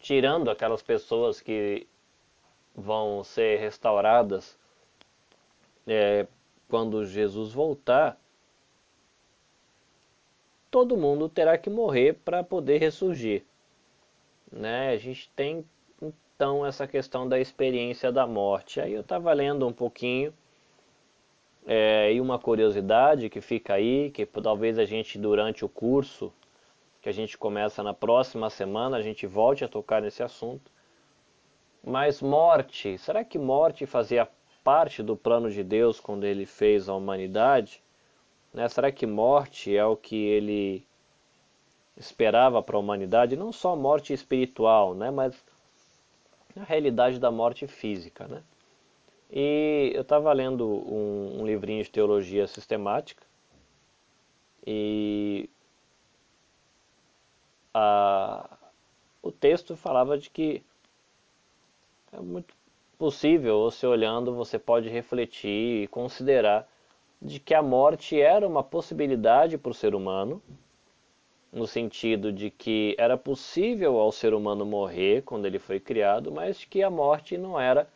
tirando 0.00 0.50
aquelas 0.50 0.82
pessoas 0.82 1.40
que 1.40 1.86
vão 2.74 3.22
ser 3.22 3.60
restauradas 3.60 4.58
é, 5.86 6.26
quando 6.68 7.04
Jesus 7.04 7.52
voltar, 7.52 8.18
todo 10.70 10.96
mundo 10.96 11.28
terá 11.28 11.56
que 11.56 11.70
morrer 11.70 12.14
para 12.24 12.42
poder 12.42 12.78
ressurgir. 12.78 13.44
Né? 14.50 14.90
A 14.90 14.96
gente 14.96 15.30
tem 15.34 15.64
então 16.02 16.64
essa 16.64 16.86
questão 16.86 17.28
da 17.28 17.38
experiência 17.38 18.10
da 18.10 18.26
morte. 18.26 18.80
Aí 18.80 18.92
eu 18.94 19.02
estava 19.02 19.32
lendo 19.32 19.66
um 19.66 19.72
pouquinho 19.72 20.32
é, 21.66 22.12
e 22.12 22.20
uma 22.20 22.38
curiosidade 22.38 23.28
que 23.28 23.40
fica 23.40 23.74
aí, 23.74 24.10
que 24.10 24.24
talvez 24.24 24.78
a 24.78 24.84
gente 24.84 25.18
durante 25.18 25.64
o 25.64 25.68
curso 25.68 26.32
que 27.02 27.08
a 27.08 27.12
gente 27.12 27.36
começa 27.38 27.82
na 27.82 27.94
próxima 27.94 28.50
semana 28.50 28.96
a 28.96 29.02
gente 29.02 29.26
volte 29.26 29.64
a 29.64 29.68
tocar 29.68 30.02
nesse 30.02 30.22
assunto. 30.22 30.70
Mas 31.82 32.20
morte, 32.20 32.98
será 32.98 33.24
que 33.24 33.38
morte 33.38 33.86
fazia 33.86 34.28
parte 34.62 35.02
do 35.02 35.16
plano 35.16 35.50
de 35.50 35.64
Deus 35.64 35.98
quando 35.98 36.24
ele 36.24 36.44
fez 36.44 36.88
a 36.88 36.94
humanidade? 36.94 37.82
Né? 38.52 38.68
Será 38.68 38.92
que 38.92 39.06
morte 39.06 39.74
é 39.74 39.84
o 39.84 39.96
que 39.96 40.16
ele 40.16 40.86
esperava 42.00 42.62
para 42.62 42.76
a 42.76 42.80
humanidade? 42.80 43.36
Não 43.36 43.52
só 43.52 43.76
morte 43.76 44.12
espiritual, 44.12 44.94
né? 44.94 45.10
mas 45.10 45.34
a 46.56 46.64
realidade 46.64 47.18
da 47.18 47.30
morte 47.30 47.66
física. 47.66 48.26
Né? 48.26 48.42
E 49.30 49.92
eu 49.94 50.02
estava 50.02 50.32
lendo 50.32 50.66
um, 50.66 51.40
um 51.40 51.46
livrinho 51.46 51.84
de 51.84 51.90
teologia 51.90 52.46
sistemática 52.46 53.22
e 54.66 55.48
a, 57.72 58.58
o 59.22 59.30
texto 59.30 59.76
falava 59.76 60.18
de 60.18 60.30
que 60.30 60.62
é 62.12 62.18
muito 62.18 62.54
possível, 62.98 63.60
você 63.62 63.86
olhando, 63.86 64.34
você 64.34 64.58
pode 64.58 64.88
refletir 64.88 65.84
e 65.84 65.86
considerar 65.86 66.68
de 67.22 67.38
que 67.38 67.54
a 67.54 67.62
morte 67.62 68.20
era 68.20 68.46
uma 68.46 68.62
possibilidade 68.62 69.56
para 69.56 69.70
o 69.70 69.74
ser 69.74 69.94
humano, 69.94 70.42
no 71.52 71.66
sentido 71.66 72.32
de 72.32 72.50
que 72.50 72.94
era 72.98 73.16
possível 73.16 73.98
ao 73.98 74.12
ser 74.12 74.34
humano 74.34 74.64
morrer 74.64 75.22
quando 75.22 75.46
ele 75.46 75.58
foi 75.58 75.80
criado, 75.80 76.30
mas 76.30 76.64
que 76.64 76.82
a 76.82 76.90
morte 76.90 77.36
não 77.36 77.58
era 77.58 77.88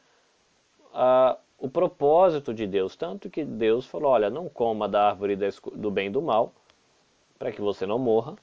a, 0.92 1.36
o 1.58 1.68
propósito 1.68 2.52
de 2.52 2.66
Deus. 2.66 2.96
Tanto 2.96 3.30
que 3.30 3.44
Deus 3.44 3.86
falou: 3.86 4.10
olha, 4.10 4.28
não 4.30 4.48
coma 4.48 4.88
da 4.88 5.08
árvore 5.08 5.36
do 5.74 5.90
bem 5.90 6.08
e 6.08 6.10
do 6.10 6.22
mal, 6.22 6.52
para 7.38 7.52
que 7.52 7.60
você 7.60 7.86
não 7.86 7.98
morra. 7.98 8.36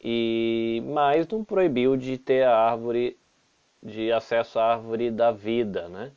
E 0.00 0.82
mas 0.86 1.26
não 1.28 1.44
proibiu 1.44 1.96
de 1.96 2.16
ter 2.18 2.44
a 2.44 2.56
árvore 2.56 3.18
de 3.82 4.12
acesso 4.12 4.58
à 4.58 4.72
árvore 4.72 5.10
da 5.10 5.32
vida, 5.32 5.88
né? 5.88 6.12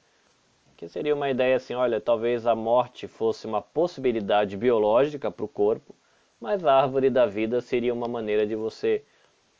que 0.81 0.89
seria 0.89 1.13
uma 1.13 1.29
ideia 1.29 1.57
assim, 1.57 1.75
olha, 1.75 2.01
talvez 2.01 2.47
a 2.47 2.55
morte 2.55 3.07
fosse 3.07 3.45
uma 3.45 3.61
possibilidade 3.61 4.57
biológica 4.57 5.29
para 5.29 5.45
o 5.45 5.47
corpo, 5.47 5.93
mas 6.41 6.65
a 6.65 6.73
árvore 6.73 7.09
da 7.09 7.25
vida 7.25 7.61
seria 7.61 7.93
uma 7.93 8.07
maneira 8.07 8.45
de 8.45 8.55
você 8.55 9.03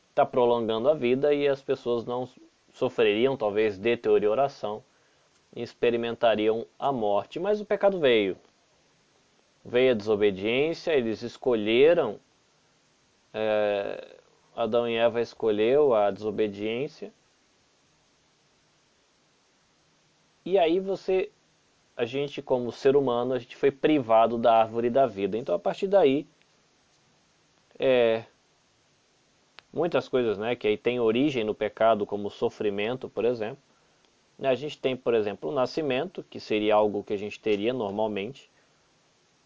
estar 0.09 0.25
tá 0.25 0.29
prolongando 0.29 0.89
a 0.89 0.93
vida 0.93 1.33
e 1.33 1.47
as 1.47 1.61
pessoas 1.61 2.05
não 2.05 2.27
sofreriam 2.73 3.37
talvez 3.37 3.77
deterioração 3.77 4.83
experimentariam 5.55 6.65
a 6.79 6.91
morte. 6.91 7.39
Mas 7.39 7.61
o 7.61 7.65
pecado 7.65 7.99
veio. 7.99 8.37
Veio 9.63 9.91
a 9.91 9.95
desobediência, 9.95 10.91
eles 10.91 11.21
escolheram, 11.21 12.19
é, 13.33 14.17
Adão 14.55 14.89
e 14.89 14.95
Eva 14.95 15.21
escolheu 15.21 15.93
a 15.93 16.09
desobediência 16.09 17.13
E 20.45 20.57
aí 20.57 20.79
você, 20.79 21.31
a 21.95 22.03
gente 22.03 22.41
como 22.41 22.71
ser 22.71 22.95
humano, 22.95 23.33
a 23.33 23.39
gente 23.39 23.55
foi 23.55 23.71
privado 23.71 24.37
da 24.37 24.59
árvore 24.59 24.89
da 24.89 25.05
vida. 25.05 25.37
Então 25.37 25.53
a 25.53 25.59
partir 25.59 25.87
daí, 25.87 26.27
é, 27.79 28.23
muitas 29.71 30.07
coisas, 30.07 30.37
né, 30.37 30.55
que 30.55 30.67
aí 30.67 30.77
tem 30.77 30.99
origem 30.99 31.43
no 31.43 31.55
pecado, 31.55 32.05
como 32.05 32.29
sofrimento, 32.29 33.09
por 33.09 33.25
exemplo. 33.25 33.61
A 34.41 34.55
gente 34.55 34.79
tem, 34.79 34.95
por 34.95 35.13
exemplo, 35.13 35.51
o 35.51 35.53
nascimento, 35.53 36.23
que 36.23 36.39
seria 36.39 36.75
algo 36.75 37.03
que 37.03 37.13
a 37.13 37.17
gente 37.17 37.39
teria 37.39 37.73
normalmente, 37.73 38.49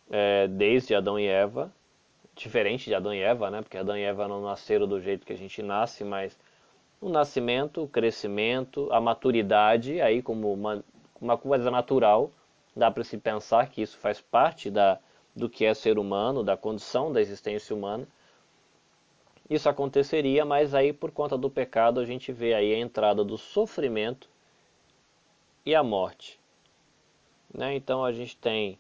é, 0.10 0.48
desde 0.48 0.96
Adão 0.96 1.20
e 1.20 1.28
Eva, 1.28 1.72
diferente 2.36 2.86
de 2.86 2.96
Adão 2.96 3.14
e 3.14 3.20
Eva, 3.20 3.50
né, 3.50 3.62
porque 3.62 3.78
Adão 3.78 3.98
e 3.98 4.04
Eva 4.04 4.28
não 4.28 4.42
nasceram 4.42 4.88
do 4.88 5.00
jeito 5.02 5.26
que 5.26 5.34
a 5.34 5.38
gente 5.38 5.62
nasce, 5.62 6.04
mas 6.04 6.38
o 7.02 7.10
nascimento, 7.10 7.84
o 7.84 7.88
crescimento, 7.88 8.88
a 8.92 9.00
maturidade, 9.00 10.02
aí 10.02 10.22
como 10.22 10.52
uma, 10.52 10.84
uma 11.20 11.38
coisa 11.38 11.70
natural, 11.70 12.32
dá 12.76 12.90
para 12.90 13.04
se 13.04 13.18
pensar 13.18 13.70
que 13.70 13.82
isso 13.82 13.98
faz 13.98 14.20
parte 14.22 14.70
da, 14.70 15.00
do 15.36 15.50
que 15.50 15.66
é 15.66 15.74
ser 15.74 16.00
humano, 16.00 16.44
da 16.44 16.56
condição 16.56 17.12
da 17.12 17.22
existência 17.22 17.76
humana. 17.76 18.08
Isso 19.50 19.68
aconteceria, 19.68 20.46
mas 20.46 20.74
aí 20.74 20.94
por 20.94 21.12
conta 21.12 21.38
do 21.38 21.50
pecado 21.50 22.00
a 22.00 22.06
gente 22.06 22.32
vê 22.32 22.54
aí 22.54 22.74
a 22.74 22.80
entrada 22.80 23.24
do 23.24 23.38
sofrimento 23.38 24.30
e 25.66 25.76
a 25.76 25.84
morte. 25.84 26.40
Né? 27.54 27.76
Então 27.76 28.04
a 28.04 28.12
gente 28.12 28.38
tem 28.38 28.80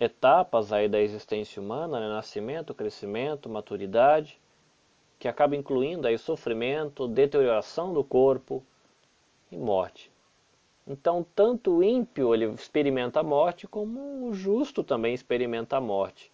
etapas 0.00 0.72
aí 0.72 0.88
da 0.88 1.00
existência 1.00 1.60
humana, 1.60 1.98
né? 1.98 2.08
nascimento, 2.08 2.72
crescimento, 2.72 3.48
maturidade, 3.48 4.38
que 5.18 5.26
acaba 5.26 5.56
incluindo 5.56 6.06
aí 6.06 6.16
sofrimento, 6.16 7.08
deterioração 7.08 7.92
do 7.92 8.04
corpo 8.04 8.62
e 9.50 9.56
morte. 9.56 10.10
Então, 10.88 11.24
tanto 11.34 11.70
o 11.76 11.82
ímpio 11.82 12.34
ele 12.34 12.46
experimenta 12.46 13.20
a 13.20 13.22
morte, 13.22 13.66
como 13.66 14.26
o 14.26 14.32
justo 14.32 14.82
também 14.82 15.12
experimenta 15.12 15.76
a 15.76 15.80
morte. 15.82 16.32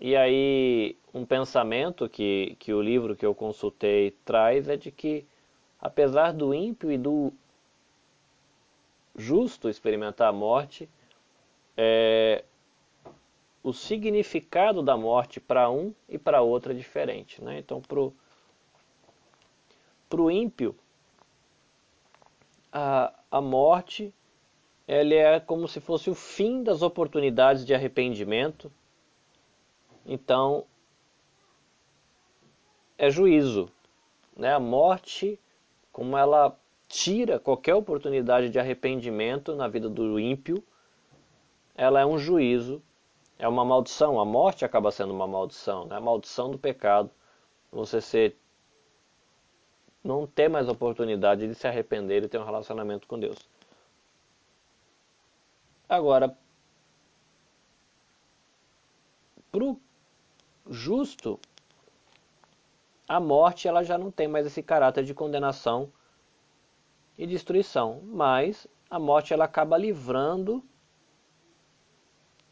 E 0.00 0.16
aí, 0.16 0.96
um 1.14 1.24
pensamento 1.24 2.08
que, 2.08 2.56
que 2.58 2.72
o 2.72 2.82
livro 2.82 3.14
que 3.14 3.24
eu 3.24 3.32
consultei 3.32 4.10
traz 4.24 4.68
é 4.68 4.76
de 4.76 4.90
que, 4.90 5.24
apesar 5.80 6.32
do 6.32 6.52
ímpio 6.52 6.90
e 6.90 6.98
do 6.98 7.32
justo 9.14 9.68
experimentar 9.68 10.28
a 10.28 10.32
morte, 10.32 10.88
é, 11.76 12.44
o 13.62 13.72
significado 13.72 14.82
da 14.82 14.96
morte 14.96 15.38
para 15.38 15.70
um 15.70 15.94
e 16.08 16.18
para 16.18 16.42
outro 16.42 16.72
é 16.72 16.74
diferente. 16.74 17.40
Né? 17.44 17.58
Então, 17.58 17.80
para 20.08 20.20
o 20.20 20.30
ímpio, 20.30 20.74
a, 22.72 23.12
a 23.30 23.40
morte 23.40 24.12
ele 24.86 25.14
é 25.14 25.38
como 25.38 25.68
se 25.68 25.80
fosse 25.80 26.10
o 26.10 26.14
fim 26.14 26.62
das 26.62 26.82
oportunidades 26.82 27.64
de 27.64 27.72
arrependimento. 27.72 28.72
Então, 30.04 30.64
é 32.98 33.08
juízo. 33.08 33.70
Né? 34.36 34.52
A 34.52 34.58
morte, 34.58 35.38
como 35.92 36.16
ela 36.16 36.58
tira 36.88 37.38
qualquer 37.38 37.74
oportunidade 37.74 38.50
de 38.50 38.58
arrependimento 38.58 39.54
na 39.54 39.68
vida 39.68 39.88
do 39.88 40.18
ímpio, 40.18 40.62
ela 41.76 42.00
é 42.00 42.06
um 42.06 42.18
juízo 42.18 42.82
é 43.40 43.48
uma 43.48 43.64
maldição. 43.64 44.20
A 44.20 44.24
morte 44.24 44.64
acaba 44.64 44.90
sendo 44.90 45.12
uma 45.14 45.26
maldição, 45.26 45.86
né? 45.86 45.96
a 45.96 46.00
maldição 46.00 46.50
do 46.50 46.58
pecado. 46.58 47.10
Você 47.72 48.00
ser, 48.00 48.36
não 50.02 50.26
ter 50.26 50.48
mais 50.48 50.68
oportunidade 50.68 51.46
de 51.46 51.54
se 51.54 51.66
arrepender 51.66 52.22
e 52.22 52.28
ter 52.28 52.38
um 52.38 52.44
relacionamento 52.44 53.06
com 53.06 53.18
Deus. 53.18 53.38
Agora, 55.88 56.36
para 59.50 59.64
o 59.64 59.80
justo, 60.68 61.38
a 63.08 63.18
morte 63.18 63.66
ela 63.66 63.82
já 63.82 63.98
não 63.98 64.10
tem 64.10 64.28
mais 64.28 64.46
esse 64.46 64.62
caráter 64.62 65.04
de 65.04 65.12
condenação 65.12 65.92
e 67.18 67.26
destruição, 67.26 68.00
mas 68.04 68.66
a 68.88 68.98
morte 68.98 69.34
ela 69.34 69.44
acaba 69.44 69.76
livrando 69.76 70.64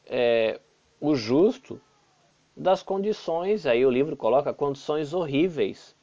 é, 0.05 0.61
o 1.01 1.15
justo 1.15 1.81
das 2.57 2.83
condições, 2.83 3.67
aí 3.67 3.87
o 3.87 3.91
livro 3.91 4.17
coloca 4.17 4.53
condições 4.53 5.15
horríveis 5.15 5.97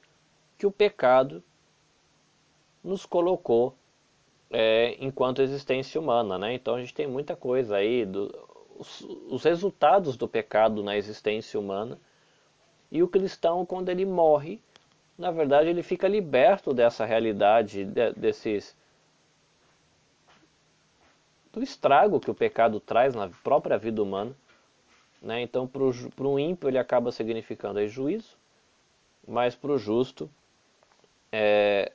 que 0.58 0.66
o 0.66 0.72
pecado 0.72 1.44
nos 2.84 3.06
colocou 3.06 3.76
é, 4.50 4.96
enquanto 5.00 5.42
existência 5.42 6.00
humana, 6.00 6.38
né? 6.38 6.54
Então 6.54 6.76
a 6.76 6.80
gente 6.80 6.94
tem 6.94 7.08
muita 7.08 7.36
coisa 7.36 7.78
aí, 7.78 8.06
do, 8.06 8.34
os, 8.78 9.02
os 9.30 9.44
resultados 9.44 10.16
do 10.16 10.28
pecado 10.28 10.84
na 10.84 10.96
existência 10.96 11.60
humana. 11.60 12.00
E 12.92 13.02
o 13.02 13.08
cristão, 13.08 13.66
quando 13.66 13.90
ele 13.90 14.06
morre, 14.06 14.62
na 15.18 15.32
verdade 15.32 15.70
ele 15.70 15.84
fica 15.84 16.08
liberto 16.08 16.74
dessa 16.74 17.06
realidade, 17.06 17.86
de, 17.86 18.12
desses 18.14 18.76
do 21.52 21.64
estrago 21.64 22.20
que 22.20 22.30
o 22.30 22.36
pecado 22.36 22.80
traz 22.80 23.16
na 23.16 23.30
própria 23.30 23.78
vida 23.78 24.04
humana. 24.04 24.36
Né? 25.22 25.42
Então, 25.42 25.66
para 25.66 26.28
o 26.28 26.40
ímpio, 26.40 26.70
ele 26.70 26.78
acaba 26.78 27.12
significando 27.12 27.80
aí 27.80 27.88
juízo, 27.88 28.38
mas 29.26 29.56
para 29.56 29.72
o 29.72 29.78
justo 29.78 30.30
é, 31.38 31.92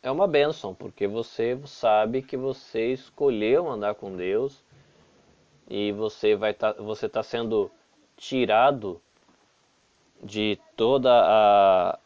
é 0.00 0.10
uma 0.12 0.28
bênção, 0.28 0.72
porque 0.72 1.08
você 1.08 1.58
sabe 1.66 2.22
que 2.22 2.36
você 2.36 2.92
escolheu 2.92 3.68
andar 3.68 3.96
com 3.96 4.16
Deus 4.16 4.62
e 5.68 5.90
você 5.90 6.36
vai 6.36 6.54
tá, 6.54 6.72
você 6.74 7.06
está 7.06 7.20
sendo 7.20 7.68
tirado 8.16 9.02
de 10.22 10.56
toda 10.76 11.10
a, 11.12 11.98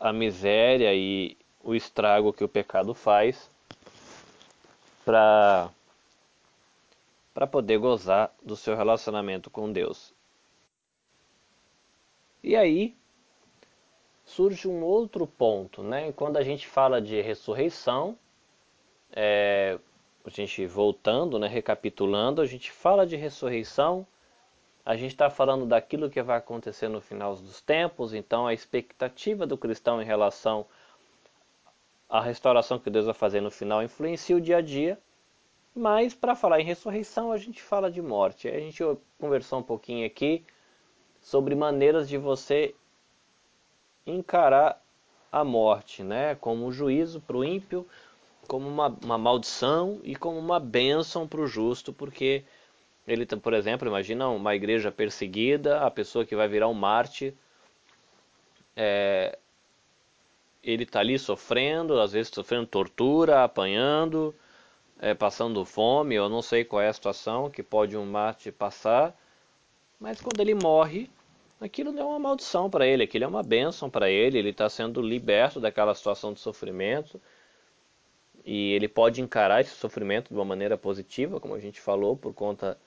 a 0.00 0.12
miséria 0.12 0.92
e 0.92 1.36
o 1.62 1.76
estrago 1.76 2.32
que 2.32 2.42
o 2.42 2.48
pecado 2.48 2.92
faz 2.92 3.48
para 5.04 5.70
para 7.32 7.46
poder 7.46 7.78
gozar 7.78 8.34
do 8.42 8.56
seu 8.56 8.76
relacionamento 8.76 9.48
com 9.48 9.72
Deus. 9.72 10.12
E 12.42 12.56
aí, 12.56 12.94
surge 14.24 14.68
um 14.68 14.82
outro 14.82 15.26
ponto, 15.26 15.82
né? 15.82 16.12
Quando 16.12 16.36
a 16.36 16.42
gente 16.42 16.66
fala 16.66 17.00
de 17.00 17.20
ressurreição, 17.20 18.16
é, 19.12 19.78
a 20.24 20.30
gente 20.30 20.66
voltando, 20.66 21.38
né, 21.38 21.48
recapitulando, 21.48 22.40
a 22.40 22.46
gente 22.46 22.70
fala 22.70 23.06
de 23.06 23.16
ressurreição, 23.16 24.06
a 24.84 24.96
gente 24.96 25.12
está 25.12 25.28
falando 25.28 25.66
daquilo 25.66 26.10
que 26.10 26.22
vai 26.22 26.38
acontecer 26.38 26.88
no 26.88 27.00
final 27.00 27.34
dos 27.36 27.60
tempos, 27.60 28.14
então 28.14 28.46
a 28.46 28.54
expectativa 28.54 29.46
do 29.46 29.56
cristão 29.56 30.00
em 30.00 30.04
relação 30.04 30.66
à 32.08 32.20
restauração 32.20 32.78
que 32.78 32.90
Deus 32.90 33.04
vai 33.04 33.14
fazer 33.14 33.40
no 33.40 33.50
final 33.50 33.82
influencia 33.82 34.36
o 34.36 34.40
dia 34.40 34.58
a 34.58 34.60
dia, 34.60 34.98
mas 35.74 36.14
para 36.14 36.34
falar 36.34 36.60
em 36.60 36.64
ressurreição 36.64 37.32
a 37.32 37.38
gente 37.38 37.62
fala 37.62 37.90
de 37.90 38.02
morte. 38.02 38.48
A 38.48 38.58
gente 38.58 38.82
conversou 39.18 39.60
um 39.60 39.62
pouquinho 39.62 40.06
aqui 40.06 40.44
sobre 41.20 41.54
maneiras 41.54 42.08
de 42.08 42.18
você 42.18 42.74
encarar 44.06 44.80
a 45.30 45.44
morte, 45.44 46.02
né? 46.02 46.34
Como 46.34 46.66
um 46.66 46.72
juízo 46.72 47.20
para 47.20 47.36
o 47.36 47.44
ímpio, 47.44 47.86
como 48.46 48.68
uma, 48.68 48.88
uma 49.02 49.18
maldição 49.18 50.00
e 50.02 50.14
como 50.14 50.38
uma 50.38 50.60
bênção 50.60 51.26
para 51.26 51.40
o 51.40 51.46
justo, 51.46 51.92
porque 51.92 52.44
ele, 53.06 53.24
por 53.26 53.54
exemplo, 53.54 53.88
imagina 53.88 54.28
uma 54.28 54.54
igreja 54.54 54.92
perseguida, 54.92 55.80
a 55.80 55.90
pessoa 55.90 56.24
que 56.24 56.36
vai 56.36 56.48
virar 56.48 56.68
um 56.68 56.74
mártir, 56.74 57.34
é, 58.76 59.38
ele 60.62 60.84
está 60.84 61.00
ali 61.00 61.18
sofrendo, 61.18 62.00
às 62.00 62.12
vezes 62.12 62.32
sofrendo 62.32 62.66
tortura, 62.66 63.42
apanhando, 63.42 64.34
é, 65.00 65.14
passando 65.14 65.64
fome, 65.64 66.14
eu 66.14 66.28
não 66.28 66.42
sei 66.42 66.64
qual 66.64 66.80
é 66.80 66.88
a 66.88 66.92
situação 66.92 67.50
que 67.50 67.62
pode 67.62 67.96
um 67.96 68.06
mártir 68.06 68.52
passar, 68.52 69.16
mas 69.98 70.20
quando 70.20 70.40
ele 70.40 70.54
morre, 70.54 71.10
aquilo 71.62 71.92
não 71.92 72.02
é 72.02 72.04
uma 72.04 72.18
maldição 72.18 72.68
para 72.68 72.86
ele, 72.86 73.04
aquilo 73.04 73.24
é 73.24 73.26
uma 73.26 73.42
bênção 73.42 73.88
para 73.88 74.10
ele, 74.10 74.38
ele 74.38 74.50
está 74.50 74.68
sendo 74.68 75.00
liberto 75.00 75.60
daquela 75.60 75.94
situação 75.94 76.32
de 76.32 76.40
sofrimento 76.40 77.20
e 78.44 78.72
ele 78.72 78.88
pode 78.88 79.20
encarar 79.20 79.60
esse 79.60 79.74
sofrimento 79.74 80.28
de 80.28 80.34
uma 80.34 80.44
maneira 80.44 80.76
positiva, 80.76 81.38
como 81.38 81.54
a 81.54 81.60
gente 81.60 81.80
falou, 81.80 82.16
por 82.16 82.34
conta 82.34 82.78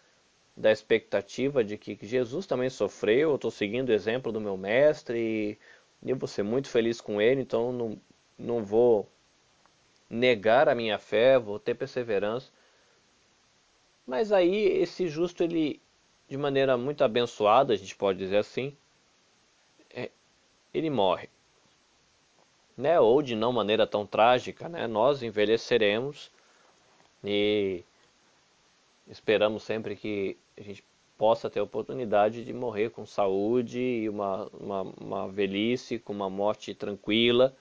da 0.55 0.71
expectativa 0.71 1.63
de 1.63 1.77
que 1.77 1.97
Jesus 2.01 2.45
também 2.45 2.69
sofreu, 2.69 3.31
eu 3.31 3.35
estou 3.35 3.51
seguindo 3.51 3.89
o 3.89 3.93
exemplo 3.93 4.31
do 4.31 4.41
meu 4.41 4.57
mestre 4.57 5.57
e 6.03 6.09
eu 6.09 6.15
vou 6.17 6.27
ser 6.27 6.43
muito 6.43 6.69
feliz 6.69 7.01
com 7.01 7.21
ele, 7.21 7.41
então 7.41 7.71
não, 7.71 7.97
não 8.37 8.63
vou 8.63 9.09
negar 10.09 10.69
a 10.69 10.75
minha 10.75 10.99
fé, 10.99 11.39
vou 11.39 11.59
ter 11.59 11.75
perseverança. 11.75 12.51
Mas 14.05 14.31
aí 14.31 14.55
esse 14.55 15.07
justo 15.07 15.43
ele 15.43 15.81
de 16.27 16.37
maneira 16.37 16.77
muito 16.77 17.03
abençoada, 17.03 17.73
a 17.73 17.75
gente 17.77 17.95
pode 17.95 18.17
dizer 18.19 18.37
assim, 18.37 18.75
é, 19.93 20.09
ele 20.73 20.89
morre. 20.89 21.29
Né? 22.77 22.99
Ou 22.99 23.21
de 23.21 23.35
não 23.35 23.53
maneira 23.53 23.85
tão 23.87 24.05
trágica, 24.05 24.67
né? 24.67 24.87
nós 24.87 25.23
envelheceremos 25.23 26.31
e 27.23 27.83
esperamos 29.07 29.63
sempre 29.63 29.95
que 29.95 30.37
a 30.57 30.61
gente 30.61 30.83
possa 31.17 31.49
ter 31.49 31.59
a 31.59 31.63
oportunidade 31.63 32.43
de 32.43 32.53
morrer 32.53 32.89
com 32.89 33.05
saúde 33.05 33.79
e 33.79 34.09
uma, 34.09 34.47
uma, 34.47 34.81
uma 34.99 35.27
velhice, 35.27 35.99
com 35.99 36.11
uma 36.11 36.29
morte 36.29 36.73
tranquila. 36.73 37.55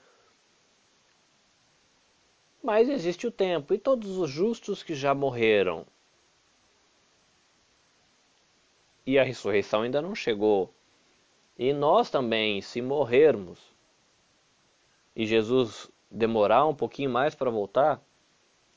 Mas 2.62 2.88
existe 2.88 3.27
o 3.27 3.31
tempo, 3.31 3.74
e 3.74 3.79
todos 3.79 4.16
os 4.16 4.31
justos 4.31 4.83
que 4.83 4.94
já 4.94 5.14
morreram, 5.14 5.87
e 9.07 9.19
a 9.19 9.23
ressurreição 9.23 9.83
ainda 9.83 10.01
não 10.01 10.14
chegou. 10.14 10.73
E 11.59 11.73
nós 11.73 12.11
também, 12.11 12.61
se 12.61 12.83
morrermos 12.83 13.61
e 15.14 15.25
Jesus 15.27 15.90
demorar 16.11 16.67
um 16.67 16.75
pouquinho 16.75 17.11
mais 17.11 17.35
para 17.35 17.51
voltar, 17.51 18.03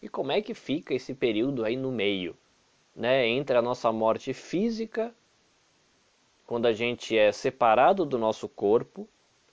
e 0.02 0.08
como 0.08 0.32
é 0.32 0.42
que 0.42 0.54
fica 0.54 0.94
esse 0.94 1.14
período 1.14 1.64
aí 1.66 1.76
no 1.76 1.92
meio, 1.92 2.38
né, 2.96 3.28
entre 3.28 3.58
a 3.58 3.62
nossa 3.62 3.92
morte 3.92 4.34
física, 4.34 5.14
quando 6.46 6.66
a 6.66 6.74
gente 6.74 7.18
é 7.18 7.32
separado 7.32 8.06
do 8.06 8.18
nosso 8.18 8.48
corpo, 8.48 9.08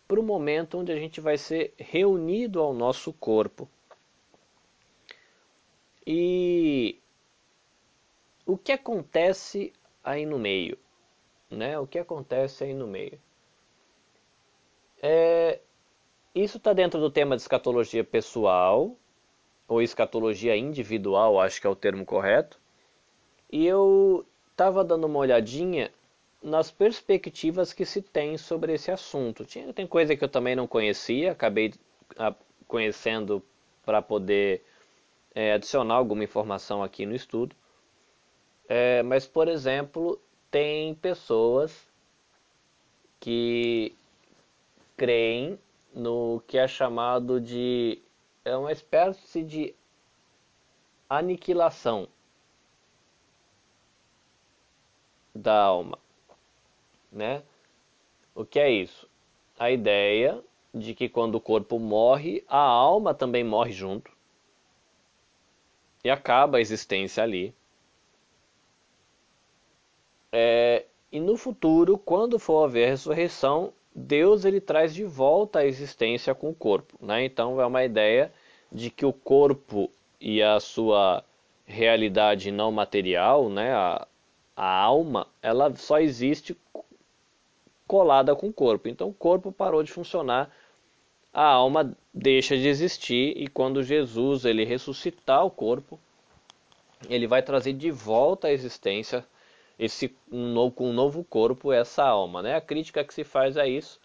para 0.07 0.21
o 0.21 0.23
momento 0.23 0.79
onde 0.79 0.93
a 0.93 0.97
gente 0.97 1.21
vai 1.21 1.37
ser 1.37 1.73
reunido 1.79 2.61
ao 2.61 2.75
nosso 2.75 3.13
corpo. 3.13 3.69
E 6.07 6.99
o 8.45 8.59
que 8.59 8.73
acontece 8.73 9.73
aí 10.05 10.27
no 10.27 10.38
meio, 10.38 10.79
né? 11.51 11.79
O 11.79 11.87
que 11.87 11.99
acontece 11.99 12.64
aí 12.64 12.75
no 12.75 12.87
meio? 12.87 13.19
É, 15.03 15.61
isso 16.35 16.59
está 16.59 16.73
dentro 16.73 17.01
do 17.01 17.11
tema 17.11 17.37
de 17.37 17.43
escatologia 17.43 18.05
pessoal 18.05 18.97
ou 19.67 19.81
escatologia 19.81 20.57
individual, 20.57 21.40
acho 21.40 21.61
que 21.61 21.67
é 21.67 21.71
o 21.71 21.77
termo 21.77 22.05
correto. 22.05 22.61
E 23.51 23.67
eu 23.67 24.27
estava 24.51 24.85
dando 24.85 25.07
uma 25.07 25.19
olhadinha 25.19 25.90
nas 26.43 26.71
perspectivas 26.71 27.73
que 27.73 27.87
se 27.87 28.03
tem 28.03 28.37
sobre 28.37 28.75
esse 28.75 28.90
assunto. 28.90 29.45
Tinha, 29.45 29.73
tem 29.73 29.87
coisa 29.87 30.14
que 30.14 30.23
eu 30.23 30.29
também 30.29 30.55
não 30.55 30.67
conhecia, 30.67 31.33
acabei 31.33 31.73
ah, 32.19 32.35
conhecendo 32.69 33.43
para 33.85 34.03
poder 34.03 34.62
é, 35.35 35.53
adicionar 35.53 35.95
alguma 35.95 36.25
informação 36.25 36.83
aqui 36.83 37.07
no 37.07 37.14
estudo. 37.14 37.57
É, 38.68 39.03
mas, 39.03 39.27
por 39.27 39.48
exemplo, 39.48 40.20
tem 40.50 40.94
pessoas 40.94 41.87
que 43.20 43.94
creem 44.96 45.59
no 45.94 46.42
que 46.46 46.59
é 46.59 46.66
chamado 46.68 47.40
de 47.40 48.00
é 48.44 48.57
uma 48.57 48.72
espécie 48.72 49.42
de 49.42 49.74
aniquilação 51.09 52.09
da 55.35 55.62
alma, 55.62 55.98
né? 57.11 57.42
O 58.35 58.44
que 58.44 58.59
é 58.59 58.70
isso? 58.70 59.09
A 59.59 59.70
ideia 59.70 60.42
de 60.74 60.94
que 60.94 61.09
quando 61.09 61.37
o 61.37 61.40
corpo 61.40 61.79
morre, 61.79 62.44
a 62.48 62.59
alma 62.59 63.14
também 63.14 63.44
morre 63.44 63.72
junto 63.72 64.11
e 66.05 66.11
acaba 66.11 66.59
a 66.59 66.61
existência 66.61 67.22
ali. 67.22 67.55
É, 70.37 70.85
e 71.12 71.20
no 71.20 71.37
futuro, 71.37 71.97
quando 71.97 72.40
for 72.40 72.64
haver 72.64 72.88
ressurreição, 72.88 73.73
Deus 73.94 74.44
ele 74.44 74.61
traz 74.61 74.92
de 74.92 75.05
volta 75.05 75.61
a 75.61 75.64
existência 75.64 76.35
com 76.35 76.51
o 76.51 76.55
corpo. 76.55 76.99
Né? 77.01 77.25
Então 77.25 77.61
é 77.61 77.64
uma 77.64 77.85
ideia 77.85 78.33
de 78.73 78.90
que 78.90 79.07
o 79.07 79.12
corpo 79.12 79.88
e 80.20 80.42
a 80.42 80.59
sua 80.59 81.23
realidade 81.64 82.51
não 82.51 82.73
material, 82.73 83.49
né? 83.49 83.73
a, 83.73 84.09
a 84.57 84.81
alma, 84.81 85.29
ela 85.40 85.73
só 85.77 86.01
existe 86.01 86.57
colada 87.87 88.35
com 88.35 88.49
o 88.49 88.53
corpo. 88.53 88.88
Então 88.88 89.11
o 89.11 89.14
corpo 89.14 89.53
parou 89.53 89.85
de 89.85 89.92
funcionar, 89.92 90.51
a 91.33 91.47
alma 91.47 91.97
deixa 92.12 92.57
de 92.57 92.66
existir 92.66 93.40
e 93.40 93.47
quando 93.47 93.85
Jesus 93.85 94.44
ele 94.44 94.64
ressuscitar 94.64 95.47
o 95.47 95.51
corpo, 95.51 95.97
ele 97.09 97.29
vai 97.29 97.40
trazer 97.40 97.75
de 97.75 97.92
volta 97.92 98.49
a 98.49 98.53
existência 98.53 99.25
esse 99.79 100.15
um 100.31 100.53
novo, 100.53 100.75
com 100.75 100.91
um 100.91 100.93
novo 100.93 101.25
corpo 101.25 101.73
essa 101.73 102.05
alma, 102.05 102.43
né? 102.43 102.55
A 102.55 102.61
crítica 102.61 103.05
que 103.05 103.15
se 103.15 103.25
faz 103.25 103.57
a 103.57 103.67
isso 103.67 104.01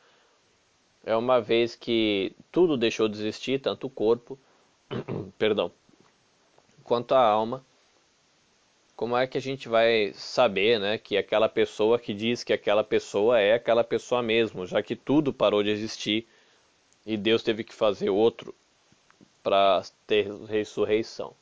é 1.05 1.15
uma 1.15 1.39
vez 1.39 1.75
que 1.75 2.33
tudo 2.51 2.77
deixou 2.77 3.07
de 3.07 3.17
existir, 3.17 3.59
tanto 3.59 3.87
o 3.87 3.89
corpo, 3.89 4.37
perdão, 5.37 5.71
quanto 6.83 7.13
a 7.13 7.23
alma. 7.23 7.65
Como 8.95 9.15
é 9.15 9.25
que 9.25 9.37
a 9.37 9.41
gente 9.41 9.69
vai 9.69 10.11
saber, 10.13 10.77
né, 10.77 10.97
que 10.97 11.15
aquela 11.15 11.47
pessoa 11.47 11.97
que 11.97 12.13
diz 12.13 12.43
que 12.43 12.51
aquela 12.51 12.83
pessoa 12.83 13.39
é 13.39 13.53
aquela 13.53 13.83
pessoa 13.83 14.21
mesmo, 14.21 14.65
já 14.65 14.83
que 14.83 14.93
tudo 14.93 15.31
parou 15.31 15.63
de 15.63 15.69
existir 15.69 16.27
e 17.05 17.15
Deus 17.15 17.41
teve 17.41 17.63
que 17.63 17.73
fazer 17.73 18.09
outro 18.09 18.53
para 19.41 19.83
ter 20.05 20.29
ressurreição? 20.47 21.33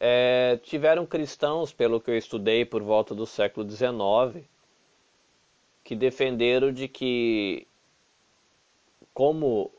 É, 0.00 0.58
tiveram 0.62 1.04
cristãos, 1.04 1.72
pelo 1.72 2.00
que 2.00 2.10
eu 2.10 2.16
estudei, 2.16 2.64
por 2.64 2.82
volta 2.82 3.14
do 3.14 3.26
século 3.26 3.68
XIX, 3.68 4.44
que 5.82 5.96
defenderam 5.96 6.72
de 6.72 6.86
que, 6.86 7.66
como 9.12 9.72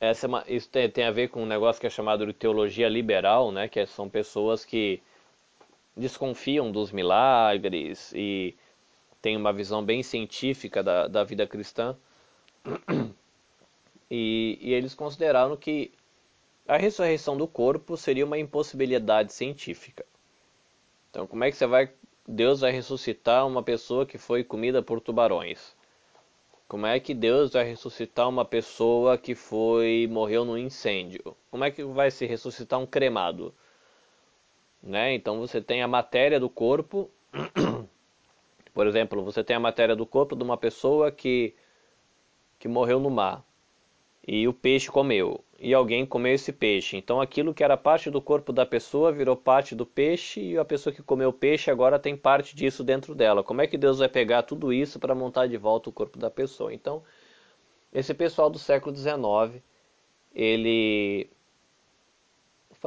essa 0.00 0.26
é 0.26 0.28
uma, 0.28 0.44
isso 0.48 0.68
tem, 0.70 0.88
tem, 0.90 1.04
a 1.04 1.10
ver 1.10 1.28
com 1.28 1.42
um 1.42 1.46
negócio 1.46 1.80
que 1.80 1.86
é 1.86 1.90
chamado 1.90 2.26
de 2.26 2.32
teologia 2.32 2.88
liberal, 2.88 3.52
né, 3.52 3.68
que 3.68 3.84
são 3.86 4.08
pessoas 4.08 4.64
que 4.64 5.02
desconfiam 5.96 6.70
dos 6.72 6.92
milagres 6.92 8.12
e 8.14 8.54
têm 9.20 9.36
uma 9.36 9.52
visão 9.52 9.84
bem 9.84 10.02
científica 10.02 10.82
da, 10.82 11.06
da 11.06 11.24
vida 11.24 11.46
cristã. 11.46 11.96
E, 14.12 14.58
e 14.60 14.72
eles 14.74 14.92
consideraram 14.92 15.56
que 15.56 15.92
a 16.70 16.76
ressurreição 16.76 17.36
do 17.36 17.48
corpo 17.48 17.96
seria 17.96 18.24
uma 18.24 18.38
impossibilidade 18.38 19.32
científica. 19.32 20.06
Então, 21.10 21.26
como 21.26 21.42
é 21.42 21.50
que 21.50 21.56
você 21.56 21.66
vai 21.66 21.90
Deus 22.28 22.60
vai 22.60 22.70
ressuscitar 22.70 23.44
uma 23.44 23.60
pessoa 23.60 24.06
que 24.06 24.16
foi 24.16 24.44
comida 24.44 24.80
por 24.80 25.00
tubarões? 25.00 25.74
Como 26.68 26.86
é 26.86 27.00
que 27.00 27.12
Deus 27.12 27.54
vai 27.54 27.64
ressuscitar 27.64 28.28
uma 28.28 28.44
pessoa 28.44 29.18
que 29.18 29.34
foi 29.34 30.06
morreu 30.08 30.44
no 30.44 30.56
incêndio? 30.56 31.36
Como 31.50 31.64
é 31.64 31.72
que 31.72 31.82
vai 31.82 32.08
se 32.08 32.24
ressuscitar 32.24 32.78
um 32.78 32.86
cremado? 32.86 33.52
Né? 34.80 35.12
Então 35.12 35.40
você 35.40 35.60
tem 35.60 35.82
a 35.82 35.88
matéria 35.88 36.38
do 36.38 36.48
corpo, 36.48 37.10
por 38.72 38.86
exemplo, 38.86 39.24
você 39.24 39.42
tem 39.42 39.56
a 39.56 39.60
matéria 39.60 39.96
do 39.96 40.06
corpo 40.06 40.36
de 40.36 40.44
uma 40.44 40.56
pessoa 40.56 41.10
que 41.10 41.52
que 42.60 42.68
morreu 42.68 43.00
no 43.00 43.10
mar 43.10 43.44
e 44.24 44.46
o 44.46 44.52
peixe 44.52 44.88
comeu, 44.88 45.42
e 45.60 45.74
alguém 45.74 46.06
comeu 46.06 46.34
esse 46.34 46.52
peixe. 46.52 46.96
Então 46.96 47.20
aquilo 47.20 47.52
que 47.52 47.62
era 47.62 47.76
parte 47.76 48.10
do 48.10 48.20
corpo 48.20 48.52
da 48.52 48.64
pessoa 48.64 49.12
virou 49.12 49.36
parte 49.36 49.74
do 49.74 49.84
peixe, 49.84 50.40
e 50.40 50.58
a 50.58 50.64
pessoa 50.64 50.94
que 50.94 51.02
comeu 51.02 51.28
o 51.28 51.32
peixe 51.32 51.70
agora 51.70 51.98
tem 51.98 52.16
parte 52.16 52.56
disso 52.56 52.82
dentro 52.82 53.14
dela. 53.14 53.44
Como 53.44 53.60
é 53.60 53.66
que 53.66 53.76
Deus 53.76 53.98
vai 53.98 54.08
pegar 54.08 54.42
tudo 54.42 54.72
isso 54.72 54.98
para 54.98 55.14
montar 55.14 55.46
de 55.46 55.58
volta 55.58 55.90
o 55.90 55.92
corpo 55.92 56.18
da 56.18 56.30
pessoa? 56.30 56.72
Então, 56.72 57.02
esse 57.92 58.14
pessoal 58.14 58.48
do 58.48 58.58
século 58.58 58.96
XIX, 58.96 59.62
ele 60.34 61.28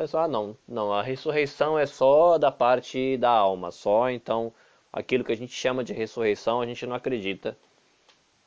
só, 0.08 0.22
ah, 0.22 0.28
não, 0.28 0.58
não, 0.68 0.92
a 0.92 1.04
ressurreição 1.04 1.78
é 1.78 1.86
só 1.86 2.40
da 2.40 2.52
parte 2.52 3.16
da 3.18 3.30
alma, 3.30 3.70
só, 3.70 4.10
então 4.10 4.52
aquilo 4.92 5.24
que 5.24 5.32
a 5.32 5.38
gente 5.38 5.54
chama 5.54 5.84
de 5.84 5.94
ressurreição, 5.94 6.62
a 6.62 6.66
gente 6.66 6.86
não 6.88 6.96
acredita 6.96 7.56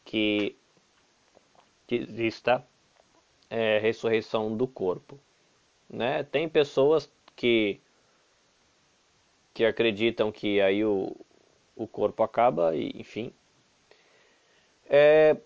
que, 0.05 0.57
que 1.87 1.95
exista 1.97 2.65
é, 3.51 3.79
ressurreição 3.79 4.57
do 4.57 4.67
corpo. 4.67 5.19
Né? 5.89 6.23
Tem 6.25 6.49
pessoas 6.49 7.11
que, 7.35 7.81
que 9.55 9.65
acreditam 9.65 10.33
que 10.33 10.61
aí 10.61 10.85
o, 10.85 11.17
o 11.75 11.87
corpo 11.87 12.23
acaba, 12.23 12.75
e, 12.75 12.93
enfim. 12.97 13.33
É, 14.89 15.37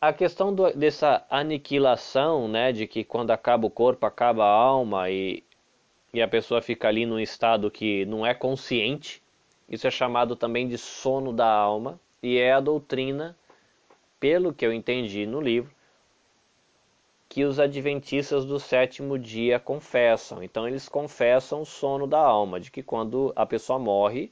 a 0.00 0.12
questão 0.12 0.54
do, 0.54 0.70
dessa 0.72 1.24
aniquilação, 1.30 2.48
né, 2.48 2.72
de 2.72 2.86
que 2.86 3.04
quando 3.04 3.30
acaba 3.30 3.66
o 3.66 3.70
corpo 3.70 4.04
acaba 4.04 4.44
a 4.44 4.50
alma 4.50 5.08
e, 5.10 5.44
e 6.12 6.20
a 6.20 6.26
pessoa 6.26 6.60
fica 6.60 6.88
ali 6.88 7.06
num 7.06 7.20
estado 7.20 7.70
que 7.70 8.04
não 8.06 8.26
é 8.26 8.34
consciente, 8.34 9.22
isso 9.68 9.86
é 9.86 9.90
chamado 9.90 10.34
também 10.34 10.66
de 10.66 10.76
sono 10.76 11.32
da 11.32 11.48
alma 11.48 12.00
e 12.22 12.36
é 12.36 12.52
a 12.52 12.60
doutrina, 12.60 13.36
pelo 14.18 14.52
que 14.52 14.66
eu 14.66 14.72
entendi 14.72 15.24
no 15.24 15.40
livro, 15.40 15.72
que 17.32 17.44
os 17.44 17.58
adventistas 17.58 18.44
do 18.44 18.60
sétimo 18.60 19.18
dia 19.18 19.58
confessam. 19.58 20.42
Então 20.42 20.68
eles 20.68 20.86
confessam 20.86 21.62
o 21.62 21.64
sono 21.64 22.06
da 22.06 22.18
alma, 22.18 22.60
de 22.60 22.70
que 22.70 22.82
quando 22.82 23.32
a 23.34 23.46
pessoa 23.46 23.78
morre, 23.78 24.30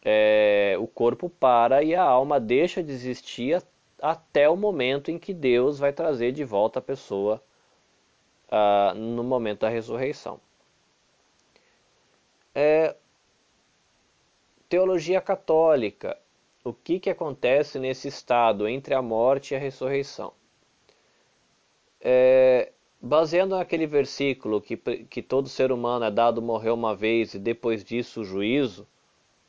é, 0.00 0.76
o 0.78 0.86
corpo 0.86 1.28
para 1.28 1.82
e 1.82 1.92
a 1.92 2.04
alma 2.04 2.38
deixa 2.38 2.84
de 2.84 2.92
existir 2.92 3.60
até 4.00 4.48
o 4.48 4.56
momento 4.56 5.10
em 5.10 5.18
que 5.18 5.34
Deus 5.34 5.76
vai 5.80 5.92
trazer 5.92 6.30
de 6.30 6.44
volta 6.44 6.78
a 6.78 6.82
pessoa 6.82 7.42
ah, 8.48 8.94
no 8.94 9.24
momento 9.24 9.62
da 9.62 9.68
ressurreição. 9.68 10.40
É, 12.54 12.94
teologia 14.68 15.20
católica. 15.20 16.16
O 16.62 16.72
que, 16.72 17.00
que 17.00 17.10
acontece 17.10 17.76
nesse 17.80 18.06
estado 18.06 18.68
entre 18.68 18.94
a 18.94 19.02
morte 19.02 19.52
e 19.52 19.56
a 19.56 19.58
ressurreição? 19.58 20.32
É, 22.00 22.72
baseando 23.00 23.56
naquele 23.56 23.86
versículo 23.86 24.60
que, 24.60 24.76
que 24.76 25.22
todo 25.22 25.48
ser 25.48 25.72
humano 25.72 26.04
é 26.04 26.10
dado 26.10 26.42
morrer 26.42 26.70
uma 26.70 26.94
vez 26.94 27.34
e 27.34 27.38
depois 27.38 27.84
disso 27.84 28.20
o 28.20 28.24
juízo, 28.24 28.86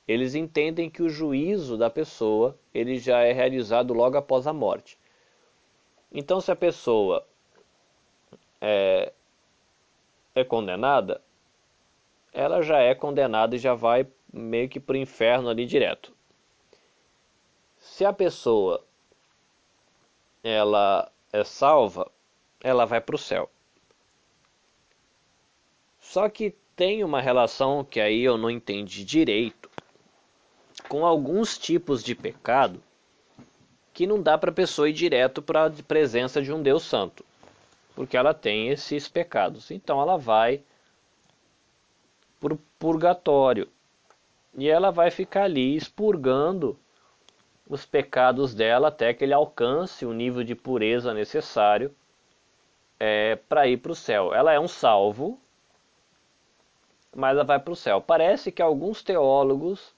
eles 0.08 0.36
entendem 0.36 0.90
que 0.90 1.02
o 1.02 1.10
juízo 1.10 1.78
da 1.78 1.90
pessoa 1.90 2.58
ele 2.74 2.98
já 2.98 3.22
é 3.22 3.32
realizado 3.32 3.94
logo 3.94 4.18
após 4.18 4.48
a 4.48 4.54
morte. 4.54 4.98
Então, 6.12 6.42
se 6.42 6.52
a 6.52 6.56
pessoa 6.56 7.26
é, 8.60 9.14
é 10.36 10.44
condenada, 10.44 11.22
ela 12.34 12.62
já 12.62 12.80
é 12.80 12.94
condenada 12.94 13.56
e 13.56 13.60
já 13.60 13.74
vai 13.74 14.06
meio 14.32 14.68
que 14.68 14.80
para 14.80 14.94
o 14.94 14.98
inferno 14.98 15.50
ali 15.50 15.66
direto. 15.66 16.14
Se 17.78 18.04
a 18.06 18.12
pessoa 18.12 18.84
ela 20.44 21.12
é 21.32 21.44
salva, 21.44 22.12
ela 22.64 22.86
vai 22.86 23.02
para 23.02 23.16
o 23.16 23.20
céu. 23.20 23.50
Só 26.00 26.28
que 26.30 26.56
tem 26.76 27.04
uma 27.04 27.22
relação 27.22 27.84
que 27.84 28.00
aí 28.00 28.22
eu 28.22 28.38
não 28.38 28.50
entendi 28.50 29.04
direito 29.04 29.70
com 30.88 31.06
alguns 31.06 31.58
tipos 31.58 32.04
de 32.04 32.16
pecado 32.16 32.82
que 33.94 34.08
não 34.08 34.22
dá 34.22 34.38
para 34.38 34.52
a 34.52 34.54
pessoa 34.54 34.90
ir 34.90 34.94
direto 34.94 35.42
para 35.42 35.66
a 35.66 35.70
presença 35.70 36.42
de 36.42 36.52
um 36.52 36.62
Deus 36.62 36.84
Santo, 36.84 37.26
porque 37.96 38.16
ela 38.16 38.34
tem 38.34 38.70
esses 38.70 39.08
pecados. 39.08 39.70
Então 39.70 40.02
ela 40.02 40.18
vai 40.18 40.62
para 42.40 42.54
o 42.54 42.60
purgatório 42.80 43.70
e 44.56 44.68
ela 44.68 44.92
vai 44.92 45.12
ficar 45.12 45.44
ali 45.44 45.76
expurgando 45.76 46.78
os 47.70 47.86
pecados 47.86 48.54
dela 48.54 48.90
até 48.90 49.14
que 49.14 49.24
ele 49.24 49.34
alcance 49.34 50.06
o 50.06 50.14
nível 50.14 50.44
de 50.44 50.56
pureza 50.56 51.14
necessário 51.14 51.94
é, 53.04 53.36
para 53.50 53.66
ir 53.66 53.78
para 53.78 53.92
o 53.92 53.96
céu. 53.96 54.32
Ela 54.32 54.54
é 54.54 54.60
um 54.60 54.68
salvo, 54.68 55.40
mas 57.16 57.32
ela 57.32 57.44
vai 57.44 57.58
para 57.58 57.74
o 57.74 57.76
céu. 57.76 58.00
Parece 58.00 58.52
que 58.52 58.62
alguns 58.62 59.02
teólogos 59.02 59.92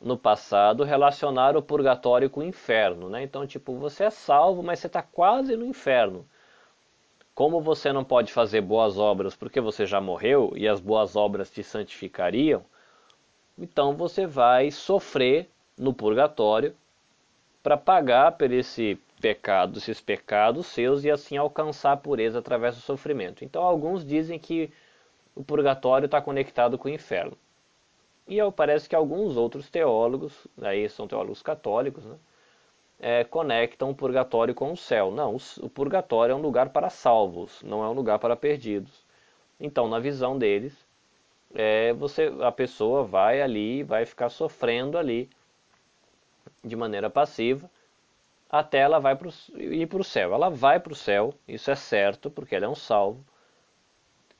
no 0.00 0.16
passado 0.16 0.84
relacionaram 0.84 1.58
o 1.58 1.62
purgatório 1.62 2.30
com 2.30 2.38
o 2.38 2.44
inferno, 2.44 3.08
né? 3.10 3.24
Então, 3.24 3.44
tipo, 3.48 3.74
você 3.74 4.04
é 4.04 4.10
salvo, 4.10 4.62
mas 4.62 4.78
você 4.78 4.86
está 4.86 5.02
quase 5.02 5.56
no 5.56 5.66
inferno. 5.66 6.24
Como 7.34 7.60
você 7.60 7.92
não 7.92 8.04
pode 8.04 8.32
fazer 8.32 8.60
boas 8.60 8.96
obras 8.96 9.34
porque 9.34 9.60
você 9.60 9.84
já 9.84 10.00
morreu 10.00 10.52
e 10.54 10.68
as 10.68 10.78
boas 10.78 11.16
obras 11.16 11.50
te 11.50 11.64
santificariam, 11.64 12.64
então 13.58 13.96
você 13.96 14.24
vai 14.24 14.70
sofrer 14.70 15.50
no 15.76 15.92
purgatório 15.92 16.76
para 17.60 17.76
pagar 17.76 18.32
por 18.38 18.52
esse 18.52 19.00
pecado, 19.20 19.78
esses 19.78 20.00
pecados 20.00 20.66
seus 20.66 21.04
e 21.04 21.10
assim 21.10 21.36
alcançar 21.36 21.92
a 21.92 21.96
pureza 21.96 22.38
através 22.38 22.74
do 22.74 22.80
sofrimento. 22.82 23.44
Então 23.44 23.62
alguns 23.62 24.04
dizem 24.04 24.38
que 24.38 24.70
o 25.34 25.44
purgatório 25.44 26.06
está 26.06 26.20
conectado 26.20 26.78
com 26.78 26.88
o 26.88 26.92
inferno. 26.92 27.36
E 28.28 28.38
parece 28.56 28.88
que 28.88 28.96
alguns 28.96 29.36
outros 29.36 29.70
teólogos, 29.70 30.46
aí 30.60 30.88
são 30.88 31.06
teólogos 31.06 31.42
católicos, 31.42 32.04
né, 32.04 32.16
é, 32.98 33.24
conectam 33.24 33.90
o 33.90 33.94
purgatório 33.94 34.54
com 34.54 34.72
o 34.72 34.76
céu. 34.76 35.10
Não, 35.10 35.36
o 35.60 35.68
purgatório 35.68 36.32
é 36.32 36.36
um 36.36 36.40
lugar 36.40 36.70
para 36.70 36.90
salvos, 36.90 37.62
não 37.62 37.84
é 37.84 37.88
um 37.88 37.92
lugar 37.92 38.18
para 38.18 38.34
perdidos. 38.34 39.04
Então, 39.60 39.88
na 39.88 39.98
visão 39.98 40.38
deles, 40.38 40.74
é, 41.54 41.92
você, 41.92 42.32
a 42.40 42.52
pessoa 42.52 43.04
vai 43.04 43.40
ali, 43.40 43.82
vai 43.82 44.04
ficar 44.04 44.28
sofrendo 44.28 44.98
ali 44.98 45.30
de 46.64 46.74
maneira 46.74 47.08
passiva, 47.08 47.70
até 48.50 48.78
ela 48.78 48.98
vai 48.98 49.16
pro, 49.16 49.30
ir 49.56 49.86
para 49.88 50.00
o 50.00 50.04
céu. 50.04 50.34
Ela 50.34 50.48
vai 50.48 50.80
para 50.80 50.92
o 50.92 50.96
céu, 50.96 51.34
isso 51.46 51.70
é 51.70 51.74
certo, 51.74 52.30
porque 52.30 52.54
ela 52.54 52.66
é 52.66 52.68
um 52.68 52.74
salvo. 52.74 53.24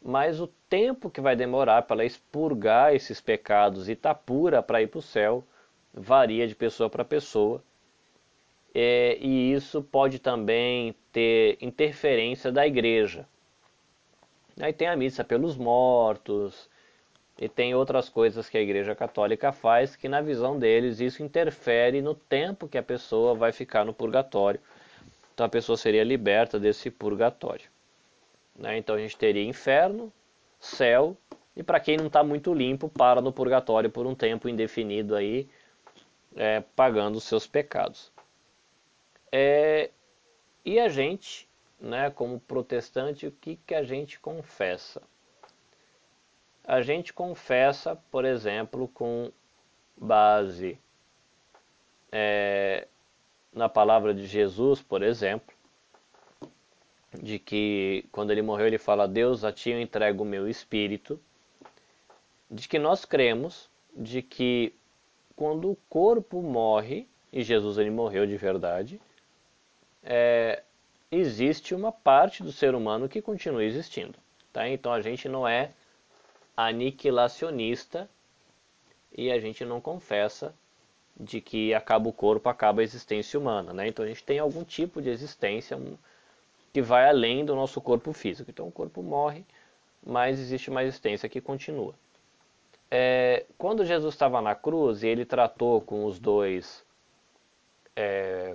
mas 0.03 0.41
o 0.41 0.47
tempo 0.69 1.11
que 1.11 1.21
vai 1.21 1.35
demorar 1.35 1.83
para 1.83 1.97
ela 1.97 2.05
expurgar 2.05 2.95
esses 2.95 3.21
pecados 3.21 3.89
e 3.89 3.93
estar 3.93 4.15
tá 4.15 4.21
pura 4.21 4.63
para 4.63 4.81
ir 4.83 4.89
para 4.89 4.99
o 4.99 5.03
céu 5.03 5.45
varia 5.93 6.47
de 6.47 6.55
pessoa 6.55 6.91
para 6.91 7.05
pessoa. 7.05 7.63
É, 8.75 9.17
e 9.21 9.53
isso 9.53 9.83
pode 9.83 10.19
também 10.19 10.95
ter 11.11 11.57
interferência 11.61 12.53
da 12.53 12.67
igreja. 12.67 13.27
Aí 14.61 14.73
tem 14.73 14.89
a 14.89 14.97
missa 14.97 15.25
pelos 15.25 15.57
mortos, 15.57 16.69
e 17.39 17.49
tem 17.49 17.75
outras 17.75 18.09
coisas 18.09 18.49
que 18.49 18.57
a 18.57 18.63
Igreja 18.63 18.95
Católica 18.95 19.53
faz 19.53 19.95
que, 19.95 20.09
na 20.09 20.23
visão 20.23 20.59
deles, 20.59 21.01
isso 21.01 21.23
interfere 21.23 22.01
no 22.01 22.15
tempo 22.15 22.69
que 22.69 22.79
a 22.79 22.83
pessoa 22.83 23.35
vai 23.35 23.53
ficar 23.53 23.85
no 23.85 23.93
purgatório. 23.93 24.61
Então 25.35 25.45
a 25.45 25.49
pessoa 25.49 25.77
seria 25.77 26.03
liberta 26.03 26.59
desse 26.59 26.91
purgatório. 26.91 27.69
Né? 28.59 28.79
Então 28.79 28.95
a 28.95 28.99
gente 28.99 29.19
teria 29.19 29.45
inferno, 29.45 30.11
céu, 30.59 31.15
e 31.55 31.63
para 31.63 31.79
quem 31.79 31.99
não 31.99 32.07
está 32.07 32.25
muito 32.25 32.55
limpo, 32.55 32.89
para 32.89 33.21
no 33.21 33.31
purgatório 33.31 33.91
por 33.91 34.07
um 34.07 34.15
tempo 34.15 34.49
indefinido 34.49 35.15
aí, 35.15 35.47
é, 36.35 36.63
pagando 36.75 37.17
os 37.17 37.25
seus 37.25 37.47
pecados. 37.47 38.11
É, 39.31 39.91
e 40.65 40.81
a 40.81 40.89
gente, 40.89 41.47
né, 41.79 42.11
como 42.11 42.41
protestante, 42.41 43.27
o 43.27 43.33
que, 43.33 43.59
que 43.67 43.75
a 43.75 43.83
gente 43.83 44.19
confessa? 44.19 45.03
A 46.67 46.83
gente 46.83 47.13
confessa, 47.13 47.97
por 48.11 48.25
exemplo, 48.25 48.89
com 48.89 49.31
base 49.97 50.79
é, 52.11 52.89
na 53.53 53.69
palavra 53.69 54.13
de 54.13 54.27
Jesus, 54.27 54.83
por 54.83 55.03
exemplo, 55.03 55.55
de 57.23 57.39
que 57.39 58.05
quando 58.11 58.31
ele 58.31 58.43
morreu 58.43 58.67
ele 58.67 58.79
fala: 58.79 59.07
Deus, 59.07 59.45
a 59.45 59.53
ti 59.53 59.71
eu 59.71 59.81
entrego 59.81 60.25
o 60.25 60.27
meu 60.27 60.49
espírito, 60.49 61.21
de 62.51 62.69
que 62.69 62.79
nós 62.79 63.05
cremos 63.05 63.71
de 63.95 64.21
que 64.21 64.75
quando 65.35 65.71
o 65.71 65.77
corpo 65.89 66.43
morre, 66.43 67.09
e 67.33 67.43
Jesus 67.43 67.79
ele 67.79 67.91
morreu 67.91 68.27
de 68.27 68.37
verdade, 68.37 69.01
é, 70.03 70.63
existe 71.11 71.75
uma 71.75 71.93
parte 71.93 72.43
do 72.43 72.53
ser 72.53 72.75
humano 72.75 73.09
que 73.09 73.23
continua 73.23 73.65
existindo. 73.65 74.19
Tá? 74.53 74.69
Então 74.69 74.93
a 74.93 75.01
gente 75.01 75.29
não 75.29 75.47
é 75.47 75.73
aniquilacionista 76.57 78.09
e 79.13 79.31
a 79.31 79.39
gente 79.39 79.65
não 79.65 79.81
confessa 79.81 80.55
de 81.19 81.41
que 81.41 81.73
acaba 81.75 82.09
o 82.09 82.13
corpo, 82.13 82.49
acaba 82.49 82.81
a 82.81 82.85
existência 82.85 83.39
humana. 83.39 83.73
Né? 83.73 83.89
Então 83.89 84.05
a 84.05 84.09
gente 84.09 84.23
tem 84.23 84.39
algum 84.39 84.65
tipo 84.65 85.01
de 85.01 85.09
existência 85.09 85.79
que 86.73 86.83
vai 86.83 87.09
além 87.09 87.45
do 87.45 87.55
nosso 87.55 87.81
corpo 87.81 88.13
físico. 88.13 88.51
Então 88.51 88.69
o 88.69 88.73
corpo 88.73 89.03
morre, 89.03 89.45
mas 90.05 90.39
existe 90.39 90.71
uma 90.71 90.85
existência 90.85 91.29
que 91.29 91.41
continua. 91.41 91.95
É, 92.91 93.45
quando 93.59 93.85
Jesus 93.85 94.15
estava 94.15 94.41
na 94.41 94.55
cruz 94.55 95.03
e 95.03 95.09
ele 95.09 95.25
tratou 95.25 95.81
com 95.81 96.05
os 96.05 96.19
dois 96.19 96.85
é, 97.97 98.55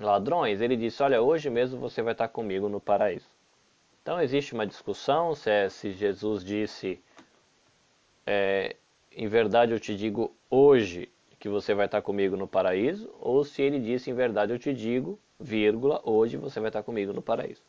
ladrões, 0.00 0.60
ele 0.60 0.76
disse: 0.76 1.02
Olha, 1.02 1.22
hoje 1.22 1.48
mesmo 1.48 1.78
você 1.78 2.02
vai 2.02 2.12
estar 2.12 2.28
comigo 2.28 2.68
no 2.68 2.80
paraíso. 2.80 3.35
Então 4.06 4.22
existe 4.22 4.54
uma 4.54 4.64
discussão 4.64 5.34
se, 5.34 5.50
é, 5.50 5.68
se 5.68 5.90
Jesus 5.90 6.44
disse, 6.44 7.02
é, 8.24 8.76
em 9.10 9.26
verdade 9.26 9.72
eu 9.72 9.80
te 9.80 9.96
digo 9.96 10.32
hoje 10.48 11.10
que 11.40 11.48
você 11.48 11.74
vai 11.74 11.86
estar 11.86 12.00
comigo 12.00 12.36
no 12.36 12.46
paraíso, 12.46 13.12
ou 13.20 13.42
se 13.42 13.62
ele 13.62 13.80
disse, 13.80 14.08
em 14.08 14.14
verdade 14.14 14.52
eu 14.52 14.60
te 14.60 14.72
digo, 14.72 15.18
vírgula, 15.40 16.00
hoje 16.04 16.36
você 16.36 16.60
vai 16.60 16.68
estar 16.68 16.84
comigo 16.84 17.12
no 17.12 17.20
paraíso. 17.20 17.64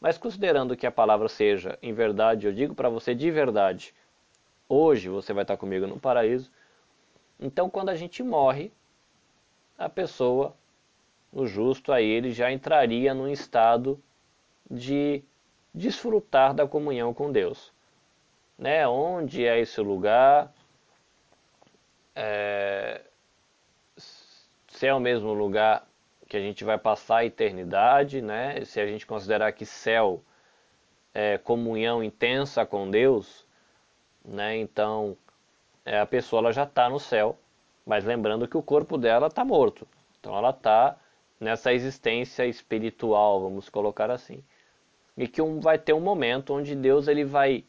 Mas 0.00 0.16
considerando 0.16 0.74
que 0.74 0.86
a 0.86 0.90
palavra 0.90 1.28
seja, 1.28 1.78
em 1.82 1.92
verdade 1.92 2.46
eu 2.46 2.54
digo 2.54 2.74
para 2.74 2.88
você 2.88 3.14
de 3.14 3.30
verdade, 3.30 3.94
hoje 4.66 5.10
você 5.10 5.34
vai 5.34 5.44
estar 5.44 5.58
comigo 5.58 5.86
no 5.86 6.00
paraíso, 6.00 6.50
então 7.38 7.68
quando 7.68 7.90
a 7.90 7.94
gente 7.94 8.22
morre, 8.22 8.72
a 9.76 9.90
pessoa, 9.90 10.56
o 11.30 11.46
justo, 11.46 11.92
aí 11.92 12.06
ele 12.06 12.32
já 12.32 12.50
entraria 12.50 13.12
num 13.12 13.28
estado 13.28 14.02
de 14.70 15.22
desfrutar 15.76 16.54
da 16.54 16.66
comunhão 16.66 17.12
com 17.12 17.30
Deus. 17.30 17.70
Né? 18.58 18.88
Onde 18.88 19.44
é 19.44 19.60
esse 19.60 19.78
lugar? 19.82 20.50
É... 22.14 23.02
Se 24.68 24.86
é 24.86 24.94
o 24.94 25.00
mesmo 25.00 25.34
lugar 25.34 25.86
que 26.26 26.36
a 26.36 26.40
gente 26.40 26.64
vai 26.64 26.78
passar 26.78 27.18
a 27.18 27.24
eternidade, 27.26 28.22
né? 28.22 28.64
se 28.64 28.80
a 28.80 28.86
gente 28.86 29.06
considerar 29.06 29.52
que 29.52 29.66
céu 29.66 30.22
é 31.12 31.38
comunhão 31.38 32.02
intensa 32.02 32.64
com 32.66 32.90
Deus, 32.90 33.46
né? 34.24 34.56
então 34.56 35.16
é, 35.84 36.00
a 36.00 36.06
pessoa 36.06 36.40
ela 36.40 36.52
já 36.52 36.64
está 36.64 36.90
no 36.90 36.98
céu, 36.98 37.38
mas 37.86 38.04
lembrando 38.04 38.48
que 38.48 38.56
o 38.56 38.62
corpo 38.62 38.98
dela 38.98 39.28
está 39.28 39.44
morto. 39.44 39.86
Então 40.18 40.36
ela 40.36 40.50
está 40.50 40.96
nessa 41.38 41.72
existência 41.72 42.46
espiritual, 42.46 43.40
vamos 43.40 43.68
colocar 43.68 44.10
assim 44.10 44.42
e 45.16 45.26
que 45.26 45.40
um, 45.40 45.60
vai 45.60 45.78
ter 45.78 45.92
um 45.92 46.00
momento 46.00 46.52
onde 46.54 46.74
Deus 46.74 47.08
ele 47.08 47.24
vai 47.24 47.64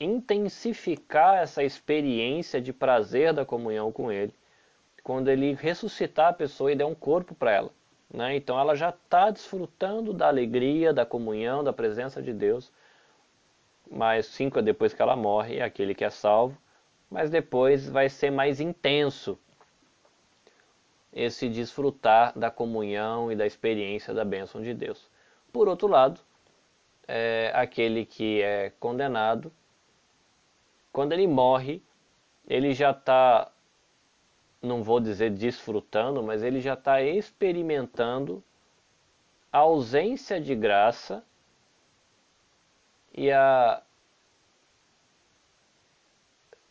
intensificar 0.00 1.38
essa 1.38 1.62
experiência 1.62 2.60
de 2.60 2.72
prazer 2.72 3.32
da 3.32 3.44
comunhão 3.44 3.90
com 3.90 4.12
Ele, 4.12 4.32
quando 5.02 5.28
Ele 5.28 5.54
ressuscitar 5.54 6.28
a 6.28 6.32
pessoa 6.32 6.72
e 6.72 6.76
der 6.76 6.84
um 6.84 6.94
corpo 6.94 7.34
para 7.34 7.52
ela. 7.52 7.70
Né? 8.12 8.36
Então 8.36 8.58
ela 8.58 8.74
já 8.74 8.90
está 8.90 9.30
desfrutando 9.30 10.12
da 10.12 10.28
alegria, 10.28 10.92
da 10.92 11.04
comunhão, 11.04 11.64
da 11.64 11.72
presença 11.72 12.22
de 12.22 12.32
Deus, 12.32 12.72
mas 13.90 14.26
cinco 14.26 14.62
depois 14.62 14.92
que 14.92 15.02
ela 15.02 15.16
morre, 15.16 15.58
é 15.58 15.62
aquele 15.62 15.94
que 15.94 16.04
é 16.04 16.10
salvo, 16.10 16.56
mas 17.10 17.30
depois 17.30 17.88
vai 17.88 18.08
ser 18.08 18.30
mais 18.30 18.60
intenso 18.60 19.38
esse 21.12 21.48
desfrutar 21.48 22.38
da 22.38 22.50
comunhão 22.50 23.32
e 23.32 23.36
da 23.36 23.46
experiência 23.46 24.12
da 24.12 24.24
bênção 24.24 24.62
de 24.62 24.74
Deus. 24.74 25.10
Por 25.50 25.68
outro 25.68 25.88
lado, 25.88 26.20
é, 27.08 27.50
aquele 27.54 28.04
que 28.04 28.42
é 28.42 28.70
condenado, 28.78 29.50
quando 30.92 31.12
ele 31.12 31.26
morre, 31.26 31.82
ele 32.46 32.74
já 32.74 32.90
está, 32.90 33.50
não 34.60 34.82
vou 34.82 35.00
dizer 35.00 35.30
desfrutando, 35.30 36.22
mas 36.22 36.42
ele 36.42 36.60
já 36.60 36.74
está 36.74 37.02
experimentando 37.02 38.44
a 39.50 39.58
ausência 39.58 40.38
de 40.38 40.54
graça 40.54 41.24
e 43.14 43.32
a, 43.32 43.82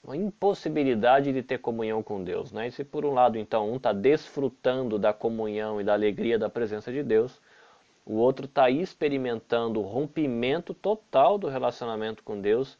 a 0.07 0.15
impossibilidade 0.15 1.33
de 1.33 1.41
ter 1.41 1.57
comunhão 1.57 2.03
com 2.03 2.23
Deus. 2.23 2.51
Né? 2.51 2.67
E 2.67 2.71
se 2.71 2.83
por 2.83 3.05
um 3.05 3.13
lado, 3.13 3.37
então, 3.37 3.71
um 3.71 3.77
está 3.77 3.91
desfrutando 3.91 4.99
da 4.99 5.11
comunhão 5.11 5.81
e 5.81 5.83
da 5.83 5.93
alegria 5.93 6.37
da 6.37 6.49
presença 6.49 6.91
de 6.91 7.03
Deus, 7.03 7.41
o 8.07 8.15
outro 8.15 8.45
está 8.45 8.69
experimentando 8.69 9.81
o 9.81 9.83
rompimento 9.83 10.73
total 10.73 11.37
do 11.37 11.49
relacionamento 11.49 12.23
com 12.23 12.39
Deus 12.39 12.77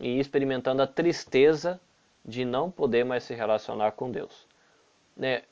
e 0.00 0.18
experimentando 0.18 0.80
a 0.80 0.86
tristeza 0.86 1.78
de 2.24 2.42
não 2.42 2.70
poder 2.70 3.04
mais 3.04 3.24
se 3.24 3.34
relacionar 3.34 3.92
com 3.92 4.10
Deus. 4.10 4.46
Né? 5.14 5.42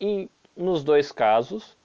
E 0.00 0.26
nos 0.56 0.82
dois 0.82 1.12
casos, 1.12 1.76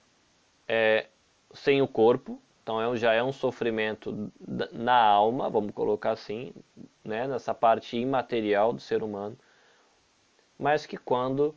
é, 0.66 1.08
sem 1.52 1.82
o 1.82 1.86
corpo, 1.86 2.40
então 2.62 2.80
é, 2.80 2.96
já 2.96 3.12
é 3.12 3.22
um 3.22 3.32
sofrimento 3.32 4.32
na 4.72 4.98
alma, 4.98 5.50
vamos 5.50 5.72
colocar 5.74 6.12
assim, 6.12 6.54
né, 7.04 7.28
nessa 7.28 7.52
parte 7.52 7.98
imaterial 7.98 8.72
do 8.72 8.80
ser 8.80 9.02
humano, 9.02 9.36
mas 10.58 10.86
que 10.86 10.96
quando 10.96 11.54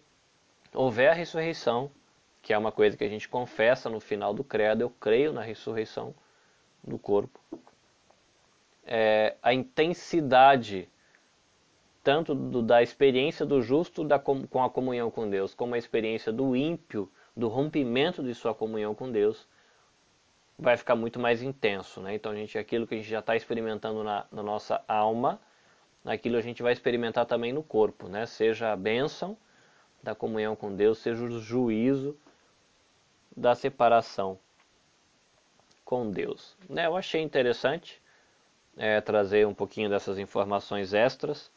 houver 0.74 1.12
a 1.12 1.14
ressurreição, 1.14 1.90
que 2.48 2.54
é 2.54 2.58
uma 2.58 2.72
coisa 2.72 2.96
que 2.96 3.04
a 3.04 3.10
gente 3.10 3.28
confessa 3.28 3.90
no 3.90 4.00
final 4.00 4.34
do 4.34 4.42
credo, 4.42 4.82
eu 4.82 4.90
creio 4.90 5.34
na 5.34 5.42
ressurreição 5.42 6.16
do 6.82 6.98
corpo. 6.98 7.38
É, 8.86 9.36
a 9.44 9.54
intensidade 9.54 10.88
tanto 12.02 12.34
do, 12.34 12.62
da 12.62 12.82
experiência 12.82 13.46
do 13.46 13.62
justo 13.62 14.02
da, 14.02 14.18
com 14.18 14.64
a 14.64 14.70
comunhão 14.70 15.12
com 15.12 15.30
Deus, 15.30 15.54
como 15.54 15.76
a 15.76 15.78
experiência 15.78 16.32
do 16.32 16.56
ímpio, 16.56 17.12
do 17.36 17.50
rompimento 17.50 18.24
de 18.24 18.34
sua 18.34 18.56
comunhão 18.56 18.96
com 18.96 19.12
Deus, 19.12 19.46
vai 20.58 20.78
ficar 20.78 20.96
muito 20.96 21.20
mais 21.20 21.44
intenso. 21.44 22.00
Né? 22.00 22.16
Então, 22.16 22.32
a 22.32 22.36
gente, 22.36 22.58
aquilo 22.58 22.88
que 22.88 22.94
a 22.94 22.98
gente 22.98 23.10
já 23.10 23.20
está 23.20 23.36
experimentando 23.36 24.06
na, 24.06 24.26
na, 24.32 24.42
nossa 24.42 24.82
alma, 24.88 25.38
aquilo 26.06 26.38
a 26.38 26.42
gente 26.42 26.64
vai 26.64 26.72
experimentar 26.72 27.26
também 27.26 27.52
no 27.52 27.62
corpo, 27.62 28.08
né? 28.08 28.26
seja 28.26 28.72
a 28.72 28.76
bênção 28.78 29.36
da 30.02 30.16
comunhão 30.16 30.56
com 30.56 30.74
Deus, 30.74 31.00
seja 31.00 31.22
o 31.22 31.42
juízo 31.42 32.18
da 33.38 33.54
separação 33.54 34.40
com 35.86 36.10
Deus. 36.10 36.58
Né, 36.68 36.88
eu 36.88 36.98
achei 36.98 37.22
interessante 37.22 38.02
é, 38.76 39.00
trazer 39.00 39.46
um 39.46 39.54
pouquinho 39.54 39.90
dessas 39.90 40.18
informações 40.18 40.92
extras 40.92 41.52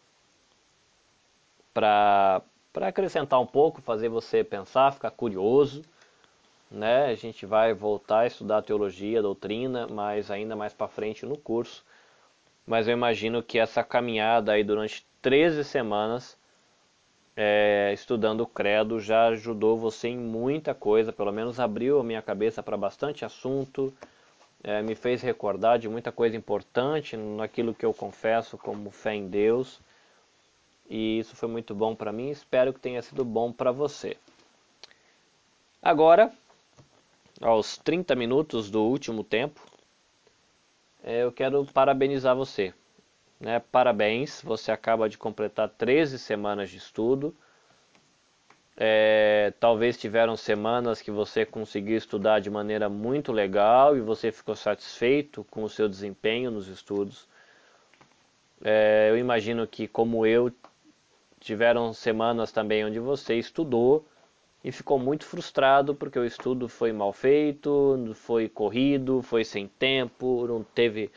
para 1.73 2.43
acrescentar 2.75 3.41
um 3.41 3.47
pouco, 3.47 3.81
fazer 3.81 4.11
você 4.11 4.45
pensar, 4.45 4.93
ficar 4.93 5.11
curioso. 5.11 5.83
Né? 6.71 7.07
A 7.07 7.15
gente 7.15 7.47
vai 7.47 7.73
voltar 7.73 8.21
a 8.21 8.27
estudar 8.27 8.63
teologia, 8.63 9.23
doutrina, 9.23 9.89
mas 9.89 10.31
ainda 10.31 10.55
mais 10.55 10.75
para 10.75 10.87
frente 10.87 11.25
no 11.25 11.37
curso. 11.37 11.85
mas 12.67 12.87
eu 12.87 12.93
imagino 12.93 13.43
que 13.43 13.59
essa 13.59 13.83
caminhada 13.83 14.53
aí 14.53 14.63
durante 14.63 15.05
13 15.23 15.65
semanas 15.65 16.39
é, 17.37 17.91
estudando 17.95 18.43
o 18.43 18.47
credo 18.47 19.01
já 19.01 19.29
ajudou 19.29 19.77
você 19.77 20.09
em 20.09 20.19
muita 20.19 20.75
coisa, 20.75 21.13
pelo 21.13 21.33
menos 21.33 21.61
abriu 21.61 22.01
a 22.01 22.05
minha 22.05 22.23
cabeça 22.23 22.63
para 22.63 22.77
bastante 22.77 23.25
assunto, 23.25 23.93
é, 24.63 24.83
me 24.83 24.95
fez 24.95 25.23
recordar 25.23 25.79
de 25.79 25.89
muita 25.89 26.13
coisa 26.13 26.37
importante 26.37 27.17
naquilo 27.17 27.75
que 27.75 27.85
eu 27.85 27.95
confesso 27.95 28.59
como 28.59 28.91
fé 28.91 29.15
em 29.15 29.29
Deus. 29.29 29.81
E 30.89 31.21
isso 31.21 31.37
foi 31.37 31.49
muito 31.49 31.75
bom 31.75 31.95
para 31.95 32.13
mim, 32.13 32.31
espero 32.31 32.73
que 32.73 32.81
tenha 32.81 33.01
sido 33.01 33.25
bom 33.25 33.53
para 33.53 33.71
você. 33.71 34.17
Agora, 35.81 36.33
aos 37.41 37.79
30 37.79 38.15
minutos 38.15 38.71
do 38.71 38.83
último 38.83 39.25
tempo, 39.25 39.61
é, 41.03 41.23
eu 41.23 41.33
quero 41.33 41.65
parabenizar 41.65 42.37
você. 42.37 42.75
Né? 43.41 43.59
Parabéns, 43.73 44.43
você 44.43 44.71
acaba 44.71 45.09
de 45.09 45.17
completar 45.17 45.71
13 45.71 46.19
semanas 46.19 46.69
de 46.69 46.77
estudo. 46.77 47.35
É, 48.77 49.53
talvez 49.59 49.97
tiveram 49.99 50.37
semanas 50.37 51.03
que 51.03 51.11
você 51.11 51.45
conseguiu 51.45 51.97
estudar 51.97 52.41
de 52.41 52.51
maneira 52.51 52.89
muito 52.89 53.33
legal 53.33 53.97
e 53.97 54.01
você 54.01 54.31
ficou 54.31 54.55
satisfeito 54.55 55.45
com 55.51 55.65
o 55.65 55.69
seu 55.69 55.89
desempenho 55.89 56.51
nos 56.51 56.69
estudos. 56.69 57.27
É, 58.63 59.09
eu 59.11 59.17
imagino 59.19 59.67
que, 59.67 59.89
como 59.89 60.27
eu, 60.27 60.53
tiveram 61.41 61.93
semanas 61.95 62.53
também 62.53 62.85
onde 62.85 62.99
você 62.99 63.35
estudou 63.35 64.07
e 64.63 64.71
ficou 64.71 64.99
muito 64.99 65.25
frustrado 65.25 65.95
porque 65.95 66.19
o 66.19 66.25
estudo 66.25 66.69
foi 66.69 66.93
mal 66.93 67.13
feito, 67.13 68.13
foi 68.15 68.49
corrido, 68.49 69.23
foi 69.23 69.45
sem 69.45 69.67
tempo, 69.67 70.47
não 70.47 70.63
teve 70.63 71.11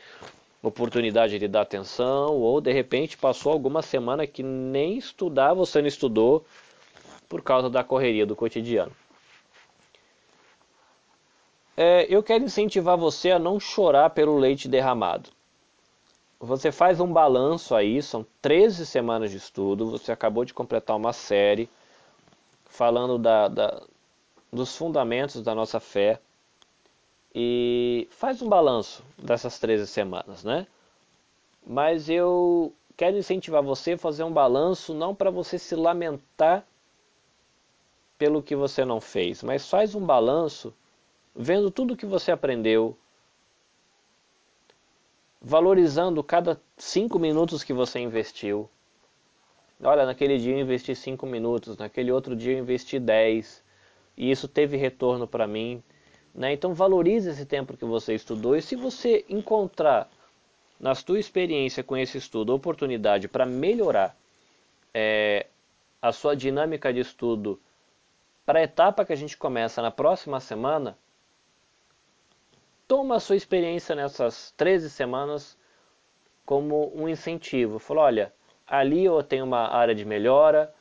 oportunidade 0.68 1.38
de 1.38 1.46
dar 1.46 1.62
atenção, 1.62 2.34
ou 2.34 2.60
de 2.60 2.72
repente 2.72 3.18
passou 3.18 3.52
alguma 3.52 3.82
semana 3.82 4.26
que 4.26 4.42
nem 4.42 4.96
estudar 4.96 5.54
você 5.54 5.80
não 5.80 5.88
estudou 5.88 6.44
por 7.28 7.42
causa 7.42 7.68
da 7.68 7.84
correria 7.84 8.24
do 8.24 8.34
cotidiano. 8.34 8.92
É, 11.76 12.06
eu 12.08 12.22
quero 12.22 12.44
incentivar 12.44 12.96
você 12.96 13.30
a 13.30 13.38
não 13.38 13.58
chorar 13.58 14.10
pelo 14.10 14.38
leite 14.38 14.68
derramado. 14.68 15.30
Você 16.40 16.70
faz 16.70 17.00
um 17.00 17.12
balanço 17.12 17.74
aí, 17.74 18.00
são 18.02 18.24
13 18.40 18.86
semanas 18.86 19.30
de 19.30 19.38
estudo, 19.38 19.90
você 19.90 20.12
acabou 20.12 20.44
de 20.44 20.54
completar 20.54 20.96
uma 20.96 21.12
série 21.12 21.68
falando 22.66 23.18
da, 23.18 23.48
da, 23.48 23.82
dos 24.52 24.76
fundamentos 24.76 25.42
da 25.42 25.54
nossa 25.54 25.80
fé 25.80 26.20
e 27.34 28.06
faz 28.10 28.40
um 28.40 28.48
balanço 28.48 29.04
dessas 29.18 29.58
13 29.58 29.86
semanas, 29.86 30.44
né? 30.44 30.66
Mas 31.66 32.08
eu 32.08 32.72
quero 32.96 33.16
incentivar 33.16 33.62
você 33.62 33.92
a 33.92 33.98
fazer 33.98 34.22
um 34.24 34.32
balanço 34.32 34.94
não 34.94 35.14
para 35.14 35.30
você 35.30 35.58
se 35.58 35.74
lamentar 35.74 36.64
pelo 38.16 38.42
que 38.42 38.54
você 38.54 38.84
não 38.84 39.00
fez, 39.00 39.42
mas 39.42 39.68
faz 39.68 39.94
um 39.94 40.04
balanço 40.04 40.72
vendo 41.34 41.70
tudo 41.70 41.96
que 41.96 42.06
você 42.06 42.30
aprendeu, 42.30 42.96
valorizando 45.42 46.22
cada 46.22 46.60
cinco 46.76 47.18
minutos 47.18 47.64
que 47.64 47.72
você 47.72 47.98
investiu, 47.98 48.70
Olha, 49.82 50.06
naquele 50.06 50.38
dia 50.38 50.54
eu 50.54 50.60
investi 50.60 50.94
5 50.94 51.26
minutos, 51.26 51.76
naquele 51.76 52.10
outro 52.10 52.34
dia 52.36 52.52
eu 52.52 52.58
investi 52.58 52.98
10 52.98 53.62
e 54.16 54.30
isso 54.30 54.46
teve 54.48 54.76
retorno 54.76 55.26
para 55.26 55.46
mim. 55.46 55.82
Né? 56.34 56.52
Então 56.52 56.74
valorize 56.74 57.30
esse 57.30 57.46
tempo 57.46 57.76
que 57.76 57.84
você 57.84 58.14
estudou 58.14 58.56
e 58.56 58.62
se 58.62 58.74
você 58.74 59.24
encontrar 59.28 60.08
na 60.80 60.94
sua 60.94 61.20
experiência 61.20 61.84
com 61.84 61.96
esse 61.96 62.18
estudo 62.18 62.54
oportunidade 62.54 63.28
para 63.28 63.46
melhorar 63.46 64.16
é, 64.92 65.46
a 66.02 66.10
sua 66.12 66.34
dinâmica 66.34 66.92
de 66.92 67.00
estudo 67.00 67.60
para 68.44 68.58
a 68.58 68.62
etapa 68.62 69.04
que 69.04 69.12
a 69.12 69.16
gente 69.16 69.36
começa 69.36 69.80
na 69.80 69.90
próxima 69.90 70.40
semana, 70.40 70.98
toma 72.86 73.16
a 73.16 73.20
sua 73.20 73.36
experiência 73.36 73.94
nessas 73.94 74.52
13 74.56 74.90
semanas 74.90 75.56
como 76.44 76.92
um 76.94 77.08
incentivo. 77.08 77.78
Fala, 77.78 78.02
olha, 78.02 78.32
ali 78.66 79.04
eu 79.04 79.22
tenho 79.22 79.44
uma 79.44 79.68
área 79.68 79.94
de 79.94 80.04
melhora. 80.04 80.74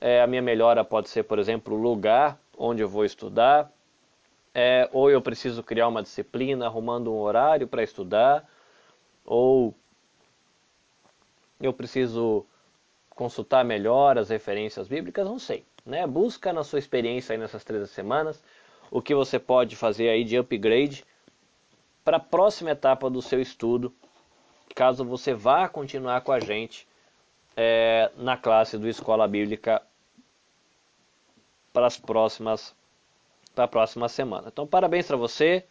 É, 0.00 0.22
a 0.22 0.26
minha 0.26 0.40
melhora 0.42 0.84
pode 0.84 1.10
ser, 1.10 1.24
por 1.24 1.38
exemplo, 1.38 1.76
o 1.76 1.80
lugar 1.80 2.38
onde 2.56 2.82
eu 2.82 2.88
vou 2.88 3.04
estudar. 3.04 3.70
É, 4.54 4.88
ou 4.92 5.10
eu 5.10 5.22
preciso 5.22 5.62
criar 5.62 5.88
uma 5.88 6.02
disciplina 6.02 6.66
arrumando 6.66 7.12
um 7.12 7.18
horário 7.18 7.66
para 7.66 7.82
estudar. 7.82 8.48
Ou 9.24 9.74
eu 11.60 11.72
preciso 11.72 12.44
consultar 13.10 13.64
melhor 13.64 14.18
as 14.18 14.28
referências 14.30 14.88
bíblicas, 14.88 15.24
não 15.24 15.38
sei. 15.38 15.64
Né? 15.84 16.06
Busca 16.06 16.52
na 16.52 16.64
sua 16.64 16.78
experiência 16.78 17.32
aí 17.32 17.38
nessas 17.38 17.64
13 17.64 17.86
semanas 17.88 18.42
o 18.90 19.00
que 19.00 19.14
você 19.14 19.38
pode 19.38 19.74
fazer 19.74 20.10
aí 20.10 20.22
de 20.22 20.36
upgrade 20.36 21.02
para 22.04 22.18
a 22.18 22.20
próxima 22.20 22.72
etapa 22.72 23.08
do 23.08 23.22
seu 23.22 23.40
estudo, 23.40 23.94
caso 24.74 25.02
você 25.02 25.32
vá 25.32 25.66
continuar 25.66 26.20
com 26.20 26.30
a 26.30 26.38
gente 26.38 26.86
é, 27.56 28.10
na 28.16 28.36
classe 28.36 28.76
do 28.76 28.86
Escola 28.86 29.26
Bíblica 29.26 29.80
para 31.72 31.86
as 31.86 31.96
próximas 31.96 32.74
para 33.54 33.64
a 33.64 33.68
próxima 33.68 34.08
semana. 34.08 34.48
Então, 34.52 34.66
parabéns 34.66 35.06
para 35.06 35.16
você, 35.16 35.64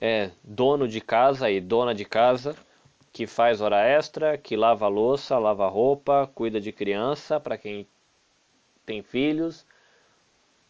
é, 0.00 0.30
dono 0.42 0.88
de 0.88 1.00
casa 1.00 1.50
e 1.50 1.60
dona 1.60 1.94
de 1.94 2.04
casa, 2.04 2.56
que 3.12 3.26
faz 3.26 3.60
hora 3.60 3.84
extra, 3.84 4.38
que 4.38 4.56
lava 4.56 4.88
louça, 4.88 5.38
lava 5.38 5.68
roupa, 5.68 6.30
cuida 6.34 6.60
de 6.60 6.72
criança, 6.72 7.38
para 7.38 7.58
quem 7.58 7.86
tem 8.86 9.02
filhos, 9.02 9.66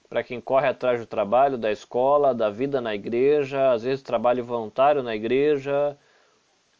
para 0.09 0.23
quem 0.23 0.41
corre 0.41 0.69
atrás 0.69 1.01
do 1.01 1.07
trabalho, 1.07 1.57
da 1.57 1.73
escola, 1.73 2.35
da 2.35 2.51
vida 2.51 2.81
na 2.81 2.95
igreja, 2.95 3.73
às 3.73 3.83
vezes 3.85 4.03
trabalho 4.03 4.45
voluntário 4.45 5.03
na 5.03 5.15
igreja, 5.15 5.97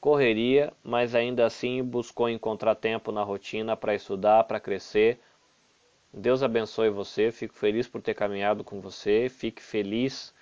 correria, 0.01 0.73
mas 0.83 1.15
ainda 1.15 1.47
assim 1.47 1.83
buscou 1.83 2.29
encontrar 2.29 2.75
tempo 2.75 3.13
na 3.13 3.23
rotina 3.23 3.77
para 3.77 3.95
estudar, 3.95 4.45
para 4.45 4.61
crescer. 4.61 5.21
Deus 6.13 6.43
abençoe 6.43 6.91
você, 6.91 7.33
fico 7.33 7.55
feliz 7.55 7.89
por 7.89 8.03
ter 8.03 8.15
caminhado 8.15 8.63
com 8.63 8.81
você, 8.81 9.31
fique 9.31 9.63
feliz 9.63 10.35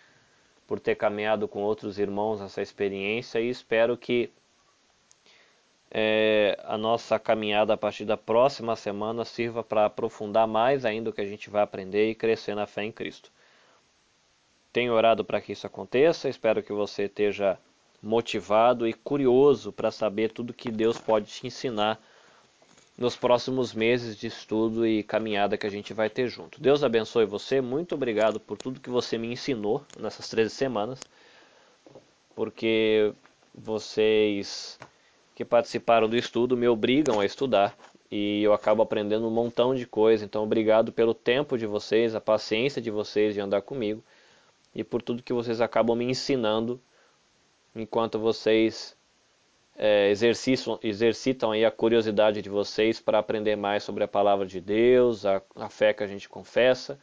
por 0.66 0.80
ter 0.80 0.96
caminhado 0.96 1.46
com 1.46 1.62
outros 1.62 1.98
irmãos 1.98 2.40
nessa 2.40 2.60
experiência 2.60 3.40
e 3.40 3.48
espero 3.48 3.96
que 3.96 4.30
é, 5.90 6.58
a 6.64 6.76
nossa 6.76 7.18
caminhada 7.18 7.74
a 7.74 7.76
partir 7.76 8.04
da 8.04 8.16
próxima 8.16 8.74
semana 8.74 9.24
sirva 9.24 9.62
para 9.62 9.84
aprofundar 9.86 10.46
mais 10.46 10.84
ainda 10.84 11.10
o 11.10 11.12
que 11.12 11.20
a 11.20 11.26
gente 11.26 11.48
vai 11.48 11.62
aprender 11.62 12.10
e 12.10 12.14
crescer 12.14 12.54
na 12.54 12.66
fé 12.66 12.82
em 12.82 12.92
Cristo. 12.92 13.30
Tenho 14.72 14.92
orado 14.92 15.24
para 15.24 15.40
que 15.40 15.52
isso 15.52 15.66
aconteça, 15.66 16.28
espero 16.28 16.62
que 16.62 16.72
você 16.72 17.04
esteja 17.04 17.58
motivado 18.02 18.88
e 18.88 18.92
curioso 18.92 19.72
para 19.72 19.90
saber 19.90 20.32
tudo 20.32 20.54
que 20.54 20.70
Deus 20.70 20.98
pode 20.98 21.26
te 21.26 21.46
ensinar 21.46 22.00
nos 23.00 23.16
próximos 23.16 23.72
meses 23.72 24.14
de 24.14 24.26
estudo 24.26 24.86
e 24.86 25.02
caminhada 25.02 25.56
que 25.56 25.66
a 25.66 25.70
gente 25.70 25.94
vai 25.94 26.10
ter 26.10 26.28
junto. 26.28 26.60
Deus 26.60 26.84
abençoe 26.84 27.24
você, 27.24 27.58
muito 27.58 27.94
obrigado 27.94 28.38
por 28.38 28.58
tudo 28.58 28.78
que 28.78 28.90
você 28.90 29.16
me 29.16 29.32
ensinou 29.32 29.82
nessas 29.98 30.28
13 30.28 30.50
semanas, 30.50 31.00
porque 32.36 33.14
vocês 33.54 34.78
que 35.34 35.46
participaram 35.46 36.10
do 36.10 36.16
estudo 36.16 36.58
me 36.58 36.68
obrigam 36.68 37.18
a 37.18 37.24
estudar 37.24 37.74
e 38.10 38.42
eu 38.42 38.52
acabo 38.52 38.82
aprendendo 38.82 39.26
um 39.26 39.30
montão 39.30 39.74
de 39.74 39.86
coisa. 39.86 40.22
Então, 40.22 40.42
obrigado 40.42 40.92
pelo 40.92 41.14
tempo 41.14 41.56
de 41.56 41.64
vocês, 41.64 42.14
a 42.14 42.20
paciência 42.20 42.82
de 42.82 42.90
vocês 42.90 43.32
de 43.32 43.40
andar 43.40 43.62
comigo 43.62 44.04
e 44.74 44.84
por 44.84 45.00
tudo 45.00 45.22
que 45.22 45.32
vocês 45.32 45.62
acabam 45.62 45.96
me 45.96 46.04
ensinando 46.04 46.78
enquanto 47.74 48.18
vocês 48.18 48.94
é, 49.82 50.10
exercitam, 50.10 50.78
exercitam 50.82 51.52
aí 51.52 51.64
a 51.64 51.70
curiosidade 51.70 52.42
de 52.42 52.50
vocês 52.50 53.00
para 53.00 53.18
aprender 53.18 53.56
mais 53.56 53.82
sobre 53.82 54.04
a 54.04 54.08
palavra 54.08 54.44
de 54.44 54.60
Deus, 54.60 55.24
a, 55.24 55.40
a 55.56 55.70
fé 55.70 55.94
que 55.94 56.02
a 56.02 56.06
gente 56.06 56.28
confessa 56.28 57.00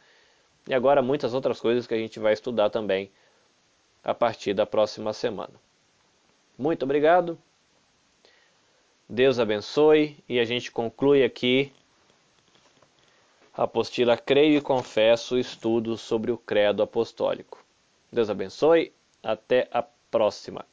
e 0.64 0.72
agora 0.72 1.02
muitas 1.02 1.34
outras 1.34 1.60
coisas 1.60 1.88
que 1.88 1.94
a 1.94 1.98
gente 1.98 2.20
vai 2.20 2.32
estudar 2.32 2.70
também 2.70 3.10
a 4.04 4.14
partir 4.14 4.54
da 4.54 4.64
próxima 4.64 5.12
semana. 5.12 5.54
Muito 6.56 6.84
obrigado. 6.84 7.36
Deus 9.08 9.40
abençoe 9.40 10.16
e 10.28 10.38
a 10.38 10.44
gente 10.44 10.70
conclui 10.70 11.24
aqui 11.24 11.72
a 13.52 13.64
apostila 13.64 14.16
Creio 14.16 14.58
e 14.58 14.60
Confesso, 14.60 15.36
estudo 15.36 15.96
sobre 15.96 16.30
o 16.30 16.38
credo 16.38 16.80
apostólico. 16.80 17.58
Deus 18.12 18.30
abençoe. 18.30 18.92
Até 19.20 19.66
a 19.72 19.82
próxima. 19.82 20.64